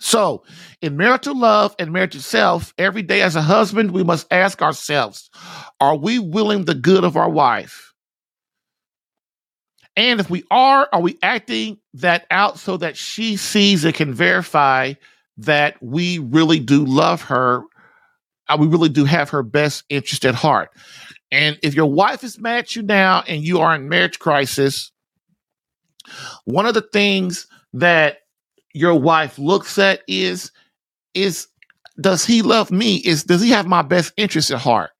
[0.00, 0.44] So,
[0.80, 5.30] in marital love and marriage itself, every day as a husband, we must ask ourselves
[5.80, 7.92] are we willing the good of our wife?
[9.96, 14.14] And if we are, are we acting that out so that she sees and can
[14.14, 14.94] verify
[15.38, 17.62] that we really do love her?
[18.48, 20.70] Uh, we really do have her best interest at heart.
[21.32, 24.92] And if your wife is mad at you now and you are in marriage crisis,
[26.44, 28.18] one of the things that
[28.78, 30.52] your wife looks at is
[31.12, 31.48] is
[32.00, 32.96] does he love me?
[32.96, 34.90] Is does he have my best interest at heart?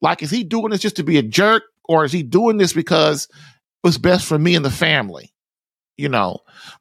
[0.00, 2.72] Like is he doing this just to be a jerk or is he doing this
[2.72, 3.28] because
[3.82, 5.32] it's best for me and the family?
[5.96, 6.38] You know,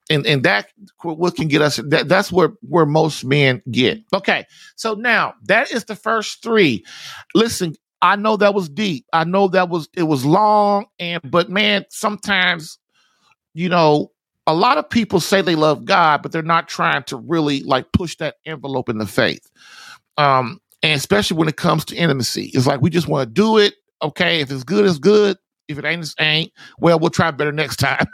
[0.09, 0.69] and and that
[1.01, 3.99] what can get us that that's where where most men get.
[4.13, 4.45] Okay,
[4.75, 6.83] so now that is the first three.
[7.35, 9.05] Listen, I know that was deep.
[9.13, 12.77] I know that was it was long and but man, sometimes
[13.53, 14.11] you know,
[14.45, 17.91] a lot of people say they love God, but they're not trying to really like
[17.93, 19.49] push that envelope in the faith.
[20.17, 22.51] Um and especially when it comes to intimacy.
[22.53, 23.75] It's like we just want to do it.
[24.01, 25.37] Okay, if it's good, it's good.
[25.69, 26.51] If it ain't, it ain't.
[26.77, 28.05] Well, we'll try better next time.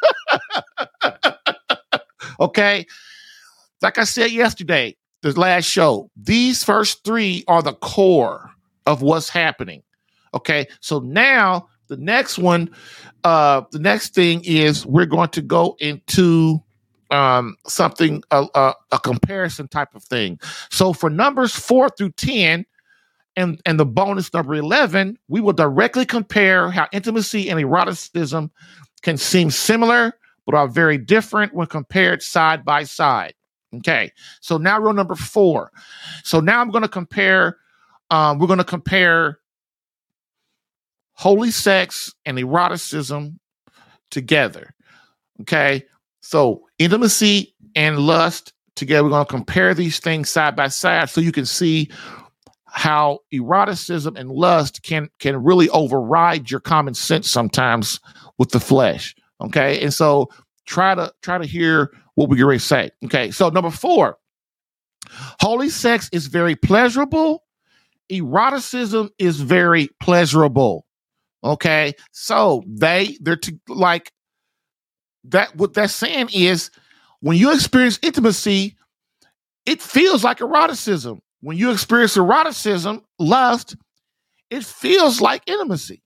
[2.40, 2.86] okay.
[3.82, 8.52] Like I said yesterday, the last show, these first three are the core
[8.86, 9.82] of what's happening.
[10.36, 10.68] Okay.
[10.80, 12.70] So now the next one,
[13.24, 16.64] uh, the next thing is we're going to go into
[17.12, 20.40] um, something, a, a, a comparison type of thing.
[20.70, 22.66] So for numbers four through 10,
[23.36, 28.52] and, and the bonus number 11, we will directly compare how intimacy and eroticism
[29.02, 30.14] can seem similar,
[30.46, 33.34] but are very different when compared side by side.
[33.76, 34.12] Okay,
[34.42, 35.72] so now rule number four.
[36.24, 37.58] So now I'm going to compare.
[38.10, 39.40] Um, we're going to compare
[41.20, 43.38] holy sex and eroticism
[44.10, 44.74] together.
[45.42, 45.84] Okay,
[46.22, 49.04] so intimacy and lust together.
[49.04, 51.90] We're going to compare these things side by side so you can see
[52.68, 58.00] how eroticism and lust can can really override your common sense sometimes
[58.38, 59.14] with the flesh.
[59.42, 60.30] Okay, and so
[60.68, 62.92] try to try to hear what we already say.
[63.04, 64.18] Okay, so number four,
[65.42, 67.44] holy sex is very pleasurable.
[68.10, 70.86] Eroticism is very pleasurable.
[71.44, 74.12] Okay, so they they're to, like
[75.26, 75.56] that.
[75.56, 76.70] What they're saying is
[77.22, 78.76] when you experience intimacy,
[79.66, 81.22] it feels like eroticism.
[81.42, 83.78] When you experience eroticism, lust,
[84.50, 86.04] it feels like intimacy,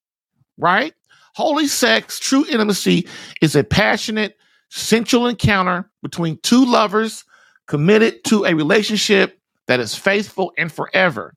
[0.57, 0.93] right?
[1.35, 3.07] Holy sex, true intimacy,
[3.41, 4.37] is a passionate,
[4.69, 7.25] sensual encounter between two lovers
[7.67, 11.33] committed to a relationship that is faithful and forever.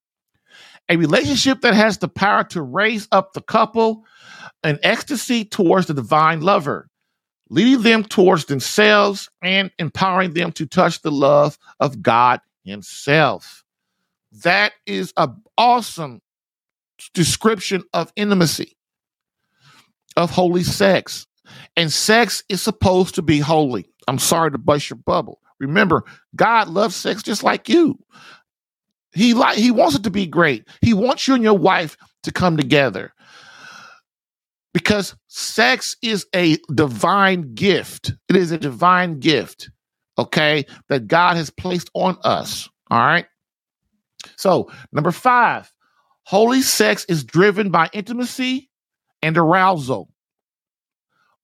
[0.88, 4.04] A relationship that has the power to raise up the couple
[4.64, 6.88] in ecstasy towards the divine lover
[7.48, 13.64] leading them towards themselves and empowering them to touch the love of God Himself.
[14.42, 16.20] That is an awesome
[17.14, 18.76] description of intimacy,
[20.16, 21.26] of holy sex.
[21.76, 23.88] And sex is supposed to be holy.
[24.08, 25.40] I'm sorry to bust your bubble.
[25.60, 27.98] Remember, God loves sex just like you.
[29.16, 30.68] He like he wants it to be great.
[30.82, 33.14] He wants you and your wife to come together
[34.74, 38.12] because sex is a divine gift.
[38.28, 39.70] It is a divine gift,
[40.18, 42.68] okay, that God has placed on us.
[42.90, 43.24] All right.
[44.36, 45.72] So, number five,
[46.24, 48.68] holy sex is driven by intimacy
[49.22, 50.10] and arousal,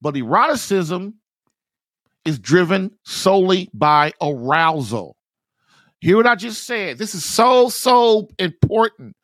[0.03, 1.15] but eroticism
[2.27, 5.17] is driven solely by arousal.
[6.03, 6.99] Hear what I just said.
[6.99, 9.17] This is so, so important.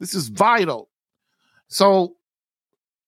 [0.00, 0.90] This is vital.
[1.68, 2.16] So,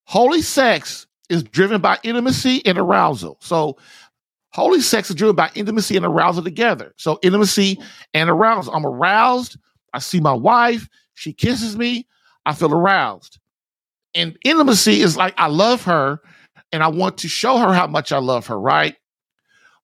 [0.07, 3.39] Holy sex is driven by intimacy and arousal.
[3.41, 3.77] So,
[4.51, 6.95] holy sex is driven by intimacy and arousal together.
[6.97, 7.81] So, intimacy
[8.15, 8.73] and arousal.
[8.73, 9.59] I'm aroused.
[9.93, 10.89] I see my wife.
[11.15, 12.07] She kisses me.
[12.45, 13.41] I feel aroused.
[14.15, 16.21] And intimacy is like, I love her
[16.71, 18.95] and I want to show her how much I love her, right?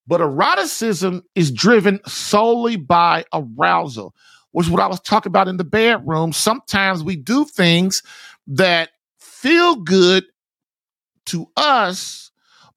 [0.06, 4.14] But eroticism is driven solely by arousal,
[4.50, 6.32] which is what I was talking about in the bedroom.
[6.32, 8.02] Sometimes we do things
[8.48, 10.24] that feel good
[11.26, 12.30] to us,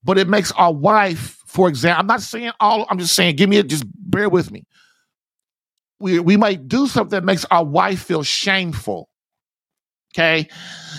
[0.04, 3.50] but it makes our wife, for example, I'm not saying all, I'm just saying, give
[3.50, 4.64] me it, just bear with me.
[5.98, 9.08] We, we might do something that makes our wife feel shameful.
[10.14, 10.48] Okay.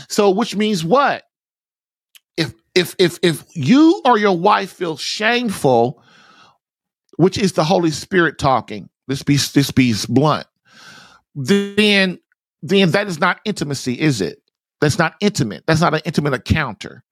[0.10, 1.24] So, which means what?
[2.36, 6.04] If, if, if, if you or your wife feel shameful,
[7.18, 10.48] which is the Holy Spirit talking, this be, this be blunt,
[11.36, 12.20] then,
[12.64, 14.42] then that is not intimacy, is it?
[14.82, 15.64] That's not intimate.
[15.68, 17.04] That's not an intimate encounter.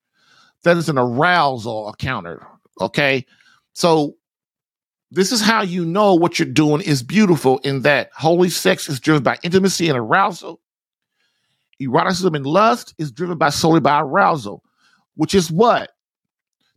[0.64, 2.46] That is an arousal encounter.
[2.82, 3.26] Okay.
[3.74, 4.16] So
[5.12, 9.00] this is how you know what you're doing is beautiful in that holy sex is
[9.00, 10.60] driven by intimacy and arousal.
[11.80, 14.64] Eroticism and lust is driven by solely by arousal,
[15.16, 15.92] which is what?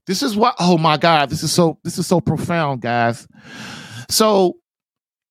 [0.09, 3.29] This is what, oh my God, this is so, this is so profound, guys.
[4.09, 4.57] So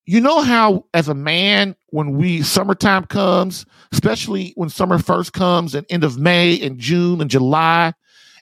[0.05, 5.75] you know how as a man when we summertime comes especially when summer first comes
[5.75, 7.93] and end of may and june and july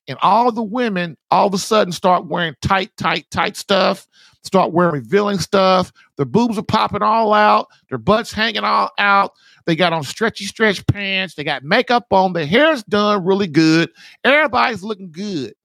[0.07, 4.07] and all the women all of a sudden start wearing tight tight tight stuff
[4.43, 9.31] start wearing revealing stuff their boobs are popping all out their butts hanging all out
[9.65, 13.89] they got on stretchy stretch pants they got makeup on their hair's done really good
[14.23, 15.55] everybody's looking good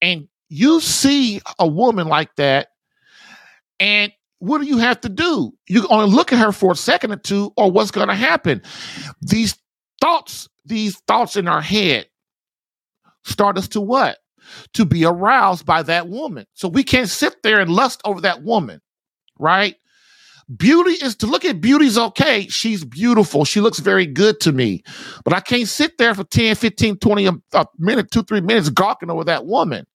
[0.00, 2.68] and you see a woman like that
[3.80, 5.52] and what do you have to do?
[5.68, 8.62] You only look at her for a second or two, or what's going to happen?
[9.22, 9.56] These
[10.00, 12.06] thoughts, these thoughts in our head
[13.24, 14.18] start us to what?
[14.74, 16.46] To be aroused by that woman.
[16.54, 18.80] So we can't sit there and lust over that woman,
[19.38, 19.76] right?
[20.54, 22.46] Beauty is to look at beauty's okay.
[22.48, 23.44] She's beautiful.
[23.44, 24.84] She looks very good to me.
[25.24, 28.68] But I can't sit there for 10, 15, 20 a, a minute, two, three minutes
[28.68, 29.86] gawking over that woman.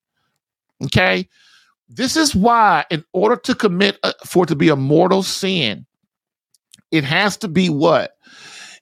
[0.84, 1.30] Okay.
[1.88, 5.86] This is why, in order to commit a, for it to be a mortal sin,
[6.91, 8.18] it has to be what?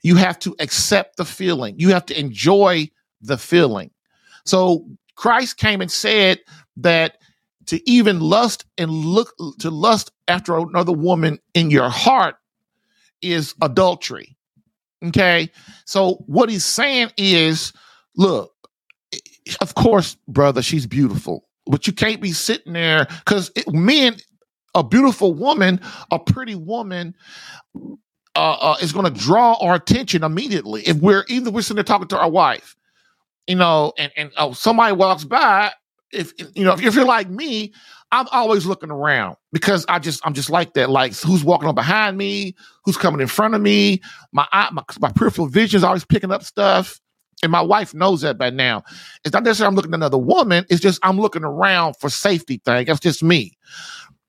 [0.01, 1.76] You have to accept the feeling.
[1.80, 2.89] You have to enjoy
[3.22, 3.91] the feeling.
[4.45, 6.39] So Christ came and said
[6.78, 7.17] that
[7.70, 12.36] to even lust and look to lust after another woman in your heart
[13.22, 14.38] is adultery.
[15.05, 15.49] Okay.
[15.86, 17.74] So what he's saying is,
[18.15, 18.51] look,
[19.61, 24.17] of course, brother, she's beautiful but you can't be sitting there because men,
[24.74, 25.80] a beautiful woman,
[26.11, 27.15] a pretty woman,
[28.36, 30.82] uh, uh, is going to draw our attention immediately.
[30.82, 32.76] If we're either we're sitting there talking to our wife,
[33.47, 35.72] you know, and and oh, somebody walks by,
[36.12, 37.74] if you know, if, you're like me,
[38.12, 40.89] I'm always looking around because I just I'm just like that.
[40.89, 44.01] Like who's walking up behind me, who's coming in front of me.
[44.32, 46.99] My eye, my, my peripheral vision is always picking up stuff.
[47.41, 48.84] And my wife knows that by now.
[49.24, 50.66] It's not necessarily I'm looking at another woman.
[50.70, 52.86] It's just I'm looking around for safety thing.
[52.86, 53.53] That's just me.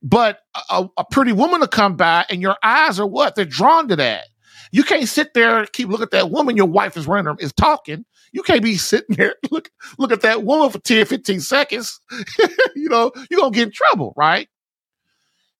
[0.03, 0.39] But
[0.71, 3.35] a, a pretty woman to come by and your eyes are what?
[3.35, 4.27] They're drawn to that.
[4.73, 8.05] You can't sit there keep looking at that woman your wife is running is talking.
[8.33, 12.01] You can't be sitting there look look at that woman for 10, 15 seconds.
[12.77, 14.49] you know, you're gonna get in trouble, right?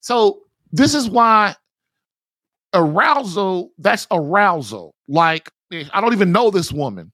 [0.01, 0.41] So
[0.73, 1.57] this is why
[2.73, 4.95] arousal, that's arousal.
[5.09, 7.13] Like eh, I don't even know this woman.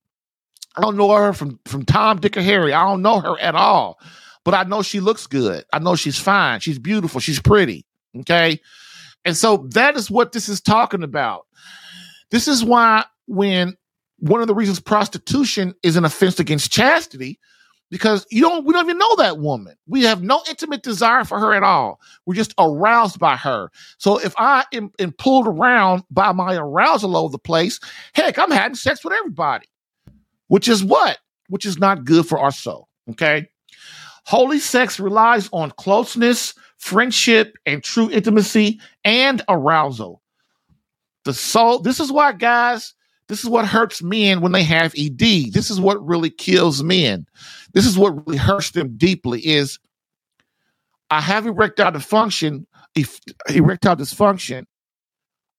[0.77, 2.73] I don't know her from from Tom, Dick, or Harry.
[2.73, 3.99] I don't know her at all,
[4.45, 5.65] but I know she looks good.
[5.73, 6.61] I know she's fine.
[6.61, 7.21] She's beautiful.
[7.21, 7.87] She's pretty.
[8.21, 8.61] Okay,
[9.25, 11.47] and so that is what this is talking about.
[12.31, 13.77] This is why when
[14.19, 17.39] one of the reasons prostitution is an offense against chastity
[17.91, 19.77] because you don't we don't even know that woman.
[19.87, 22.01] We have no intimate desire for her at all.
[22.25, 23.71] We're just aroused by her.
[23.99, 27.79] So if I am, am pulled around by my arousal over the place,
[28.15, 29.67] heck, I'm having sex with everybody
[30.49, 31.19] which is what?
[31.49, 32.89] Which is not good for our soul.
[33.11, 33.49] Okay.
[34.25, 40.23] Holy sex relies on closeness, friendship, and true intimacy and arousal.
[41.25, 42.95] The soul, this is why, guys,
[43.29, 45.53] this is what hurts men when they have ED.
[45.53, 47.27] This is what really kills men.
[47.73, 49.79] This is what really hurts them deeply is
[51.11, 52.67] I have erectile dysfunction,
[53.49, 54.65] erectile dysfunction.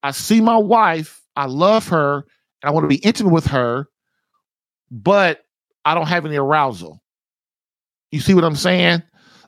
[0.04, 2.26] I see my wife, I love her,
[2.62, 3.88] and I want to be intimate with her,
[4.90, 5.44] but
[5.86, 7.02] I don't have any arousal.
[8.12, 9.04] You see what I'm saying?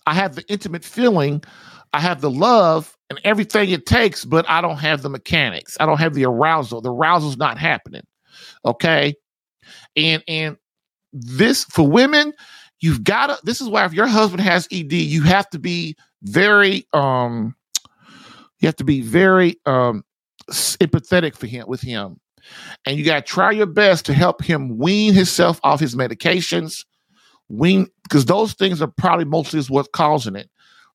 [0.05, 1.43] I have the intimate feeling,
[1.93, 5.77] I have the love and everything it takes, but I don't have the mechanics.
[5.79, 6.81] I don't have the arousal.
[6.81, 8.03] The arousal's not happening.
[8.65, 9.15] Okay?
[9.95, 10.57] And and
[11.13, 12.33] this for women,
[12.79, 15.95] you've got to this is why if your husband has ED, you have to be
[16.23, 17.55] very um
[18.59, 20.03] you have to be very um
[20.49, 22.19] empathetic for him with him
[22.85, 26.85] and you got to try your best to help him wean himself off his medications.
[27.49, 30.49] Wean, because those things are probably mostly is what's causing it.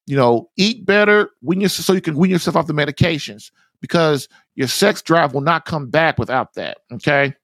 [0.07, 3.51] You know, eat better, when you so you can wean yourself off the medications
[3.85, 6.79] because your sex drive will not come back without that.
[6.91, 7.35] Okay.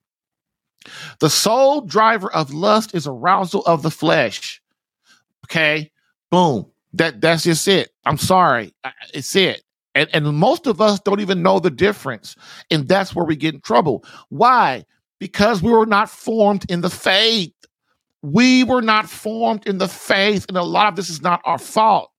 [1.19, 4.63] The sole driver of lust is arousal of the flesh.
[5.45, 5.93] Okay.
[6.31, 6.65] Boom.
[6.95, 7.91] That that's just it.
[8.07, 8.73] I'm sorry.
[9.13, 9.63] It's it.
[9.95, 12.37] And, and most of us don't even know the difference.
[12.71, 14.03] And that's where we get in trouble.
[14.31, 14.87] Why?
[15.19, 17.53] Because we were not formed in the faith.
[18.23, 20.47] We were not formed in the faith.
[20.49, 22.11] And a lot of this is not our fault.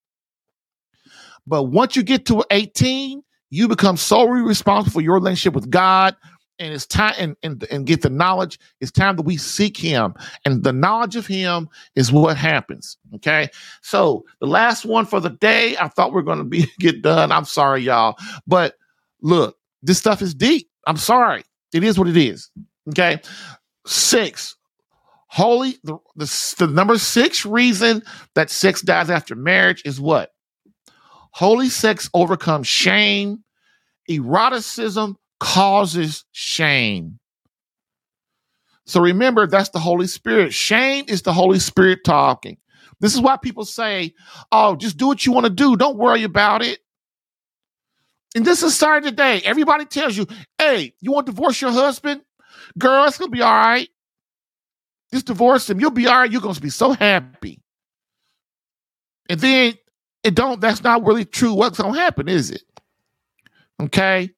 [1.47, 6.15] But once you get to 18, you become solely responsible for your relationship with God,
[6.61, 8.59] and it's time and, and and get the knowledge.
[8.79, 10.13] It's time that we seek him
[10.45, 13.49] and the knowledge of him is what happens okay?
[13.81, 17.01] So the last one for the day i thought we are going to be get
[17.01, 17.31] done.
[17.31, 18.75] I'm sorry y'all but
[19.21, 20.69] look this stuff is deep.
[20.85, 21.43] I'm sorry.
[21.73, 22.49] It is what it is
[22.89, 23.19] okay?
[23.87, 24.55] Six
[25.27, 28.03] holy the, the, the number six reason
[28.35, 30.30] that sex dies after marriage is what
[31.31, 33.43] holy sex overcomes shame
[34.09, 37.19] eroticism causes shame.
[38.85, 40.53] So remember, that's the Holy Spirit.
[40.53, 42.57] Shame is the Holy Spirit talking.
[42.99, 44.13] This is why people say,
[44.51, 45.75] oh, just do what you want to do.
[45.75, 46.79] Don't worry about it.
[48.35, 50.27] In this society today, everybody tells you,
[50.57, 52.21] hey, you want to divorce your husband?
[52.77, 53.89] Girl, it's going to be all right.
[55.11, 55.79] Just divorce him.
[55.79, 56.31] You'll be all right.
[56.31, 57.61] You're going to be so happy.
[59.29, 59.73] And then
[60.23, 61.53] it don't, that's not really true.
[61.53, 62.63] What's to happen, is it?
[63.81, 64.31] Okay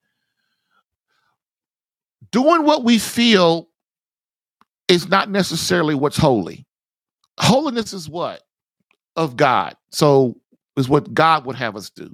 [2.34, 3.68] doing what we feel
[4.88, 6.66] is not necessarily what's holy.
[7.38, 8.42] Holiness is what?
[9.14, 9.76] Of God.
[9.92, 10.36] So
[10.76, 12.12] is what God would have us do.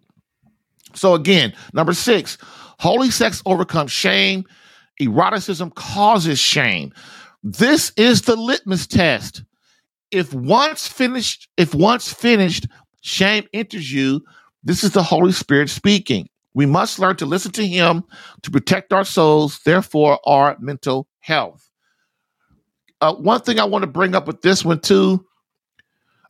[0.92, 2.36] So again, number six,
[2.78, 4.44] holy sex overcomes shame.
[5.00, 6.92] Eroticism causes shame.
[7.42, 9.42] This is the litmus test.
[10.10, 12.68] If once finished, if once finished,
[13.00, 14.22] shame enters you,
[14.62, 16.28] this is the Holy Spirit speaking.
[16.54, 18.04] We must learn to listen to Him
[18.42, 21.68] to protect our souls, therefore, our mental health.
[23.00, 25.24] Uh, one thing I want to bring up with this one, too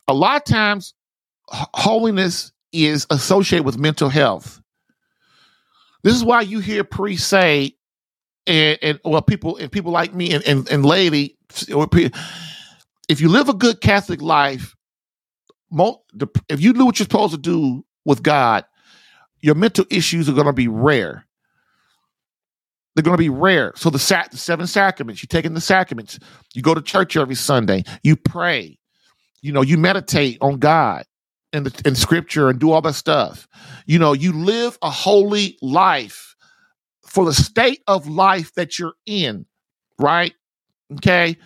[0.07, 0.93] a lot of times,
[1.47, 4.61] holiness is associated with mental health.
[6.03, 7.75] This is why you hear priests say,
[8.47, 11.37] and, and well, people and people like me and, and, and lady,
[13.07, 14.75] if you live a good Catholic life,
[16.49, 18.65] if you do what you're supposed to do with God,
[19.39, 21.25] your mental issues are going to be rare.
[22.95, 23.71] They're going to be rare.
[23.75, 26.19] So the, the seven sacraments, you take in the sacraments,
[26.53, 28.77] you go to church every Sunday, you pray,
[29.41, 31.05] you know, you meditate on God
[31.53, 33.47] and in scripture and do all that stuff.
[33.85, 36.35] You know, you live a holy life
[37.05, 39.45] for the state of life that you're in,
[39.97, 40.33] right?
[40.93, 41.37] Okay.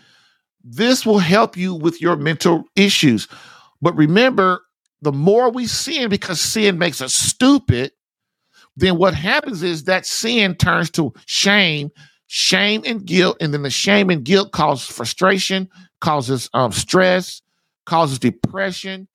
[0.64, 3.28] This will help you with your mental issues.
[3.82, 4.62] But remember,
[5.02, 7.92] the more we sin, because sin makes us stupid,
[8.78, 11.92] then what happens is that sin turns to shame,
[12.28, 15.70] shame and guilt, and then the shame and guilt causes frustration,
[16.02, 17.42] causes um, stress,
[17.86, 19.08] causes depression,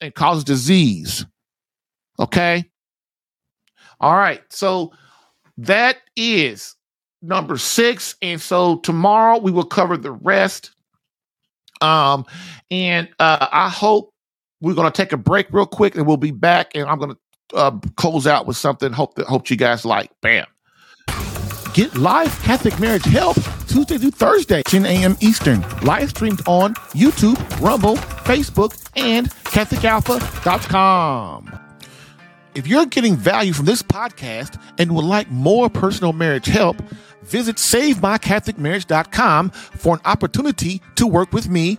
[0.00, 1.26] and causes disease.
[2.18, 2.64] Okay.
[4.00, 4.42] All right.
[4.50, 4.92] So
[5.58, 6.74] that is
[7.20, 8.16] number six.
[8.22, 10.72] And so tomorrow we will cover the rest.
[11.82, 12.24] Um,
[12.70, 14.12] and uh, I hope
[14.60, 16.72] we're going to take a break real quick and we'll be back.
[16.74, 18.92] And I'm going to uh, close out with something.
[18.92, 20.10] Hope that hope you guys like.
[20.20, 20.46] Bam.
[21.74, 25.16] Get live Catholic marriage help Tuesday through Thursday, 10 a.m.
[25.20, 25.62] Eastern.
[25.82, 31.58] Live streamed on YouTube, Rumble, Facebook, and CatholicAlpha.com.
[32.54, 36.76] If you're getting value from this podcast and would like more personal marriage help,
[37.22, 41.78] visit SaveMyCatholicMarriage.com for an opportunity to work with me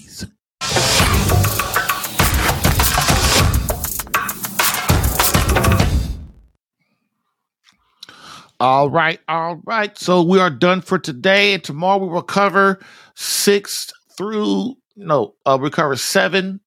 [8.61, 9.97] All right, all right.
[9.97, 12.79] So we are done for today, and tomorrow we will cover
[13.15, 16.59] six through no, uh, we cover seven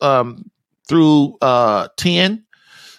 [0.00, 0.50] um
[0.88, 2.44] through uh ten.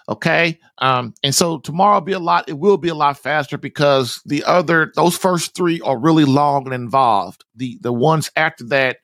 [0.07, 0.57] Okay.
[0.78, 4.21] Um, and so tomorrow will be a lot, it will be a lot faster because
[4.26, 7.43] the other those first three are really long and involved.
[7.55, 8.97] The the ones after that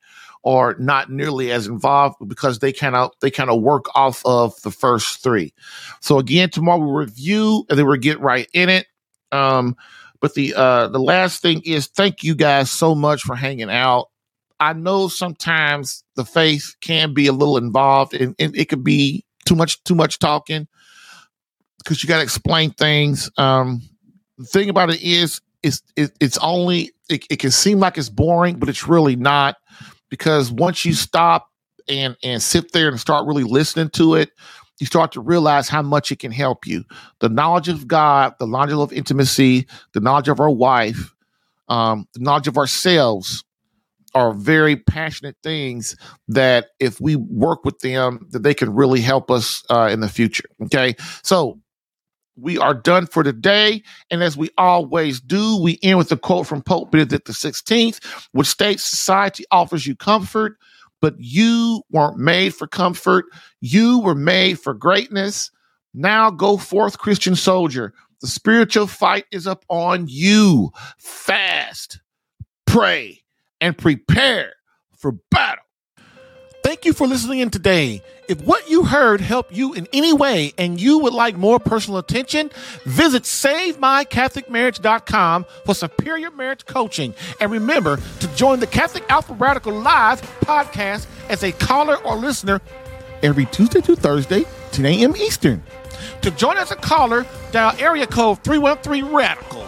[0.45, 4.59] are not nearly as involved because they kind of they kind of work off of
[4.61, 5.53] the first three.
[6.01, 8.87] So again, tomorrow we'll review and then we'll get right in it.
[9.31, 9.75] Um,
[10.21, 14.07] but the uh the last thing is thank you guys so much for hanging out.
[14.59, 19.25] I know sometimes the faith can be a little involved and, and it could be
[19.45, 20.67] too much too much talking
[21.79, 23.29] because you got to explain things.
[23.37, 23.81] Um,
[24.37, 28.09] the thing about it is, it's it, it's only it, it can seem like it's
[28.09, 29.57] boring, but it's really not
[30.09, 31.47] because once you stop
[31.87, 34.31] and and sit there and start really listening to it,
[34.79, 36.83] you start to realize how much it can help you.
[37.19, 41.13] The knowledge of God, the knowledge of intimacy, the knowledge of our wife,
[41.67, 43.43] um, the knowledge of ourselves
[44.15, 45.95] are very passionate things
[46.27, 50.09] that if we work with them, that they can really help us uh, in the
[50.09, 50.45] future.
[50.63, 51.59] Okay, so
[52.41, 53.83] we are done for today.
[54.09, 57.99] And as we always do, we end with a quote from Pope Benedict XVI,
[58.31, 60.57] which states society offers you comfort,
[61.01, 63.25] but you weren't made for comfort.
[63.61, 65.51] You were made for greatness.
[65.93, 67.93] Now go forth, Christian soldier.
[68.21, 70.71] The spiritual fight is up on you.
[70.97, 72.01] Fast,
[72.65, 73.23] pray,
[73.61, 74.53] and prepare
[74.97, 75.63] for battle.
[76.69, 78.03] Thank you for listening in today.
[78.27, 81.97] If what you heard helped you in any way and you would like more personal
[81.97, 82.51] attention,
[82.83, 87.15] visit SaveMyCatholicMarriage.com for superior marriage coaching.
[87.41, 92.61] And remember to join the Catholic Alpha Radical Live podcast as a caller or listener
[93.23, 95.15] every Tuesday through Thursday, 10 a.m.
[95.15, 95.63] Eastern.
[96.21, 99.67] To join as a caller, dial area code 313 Radical.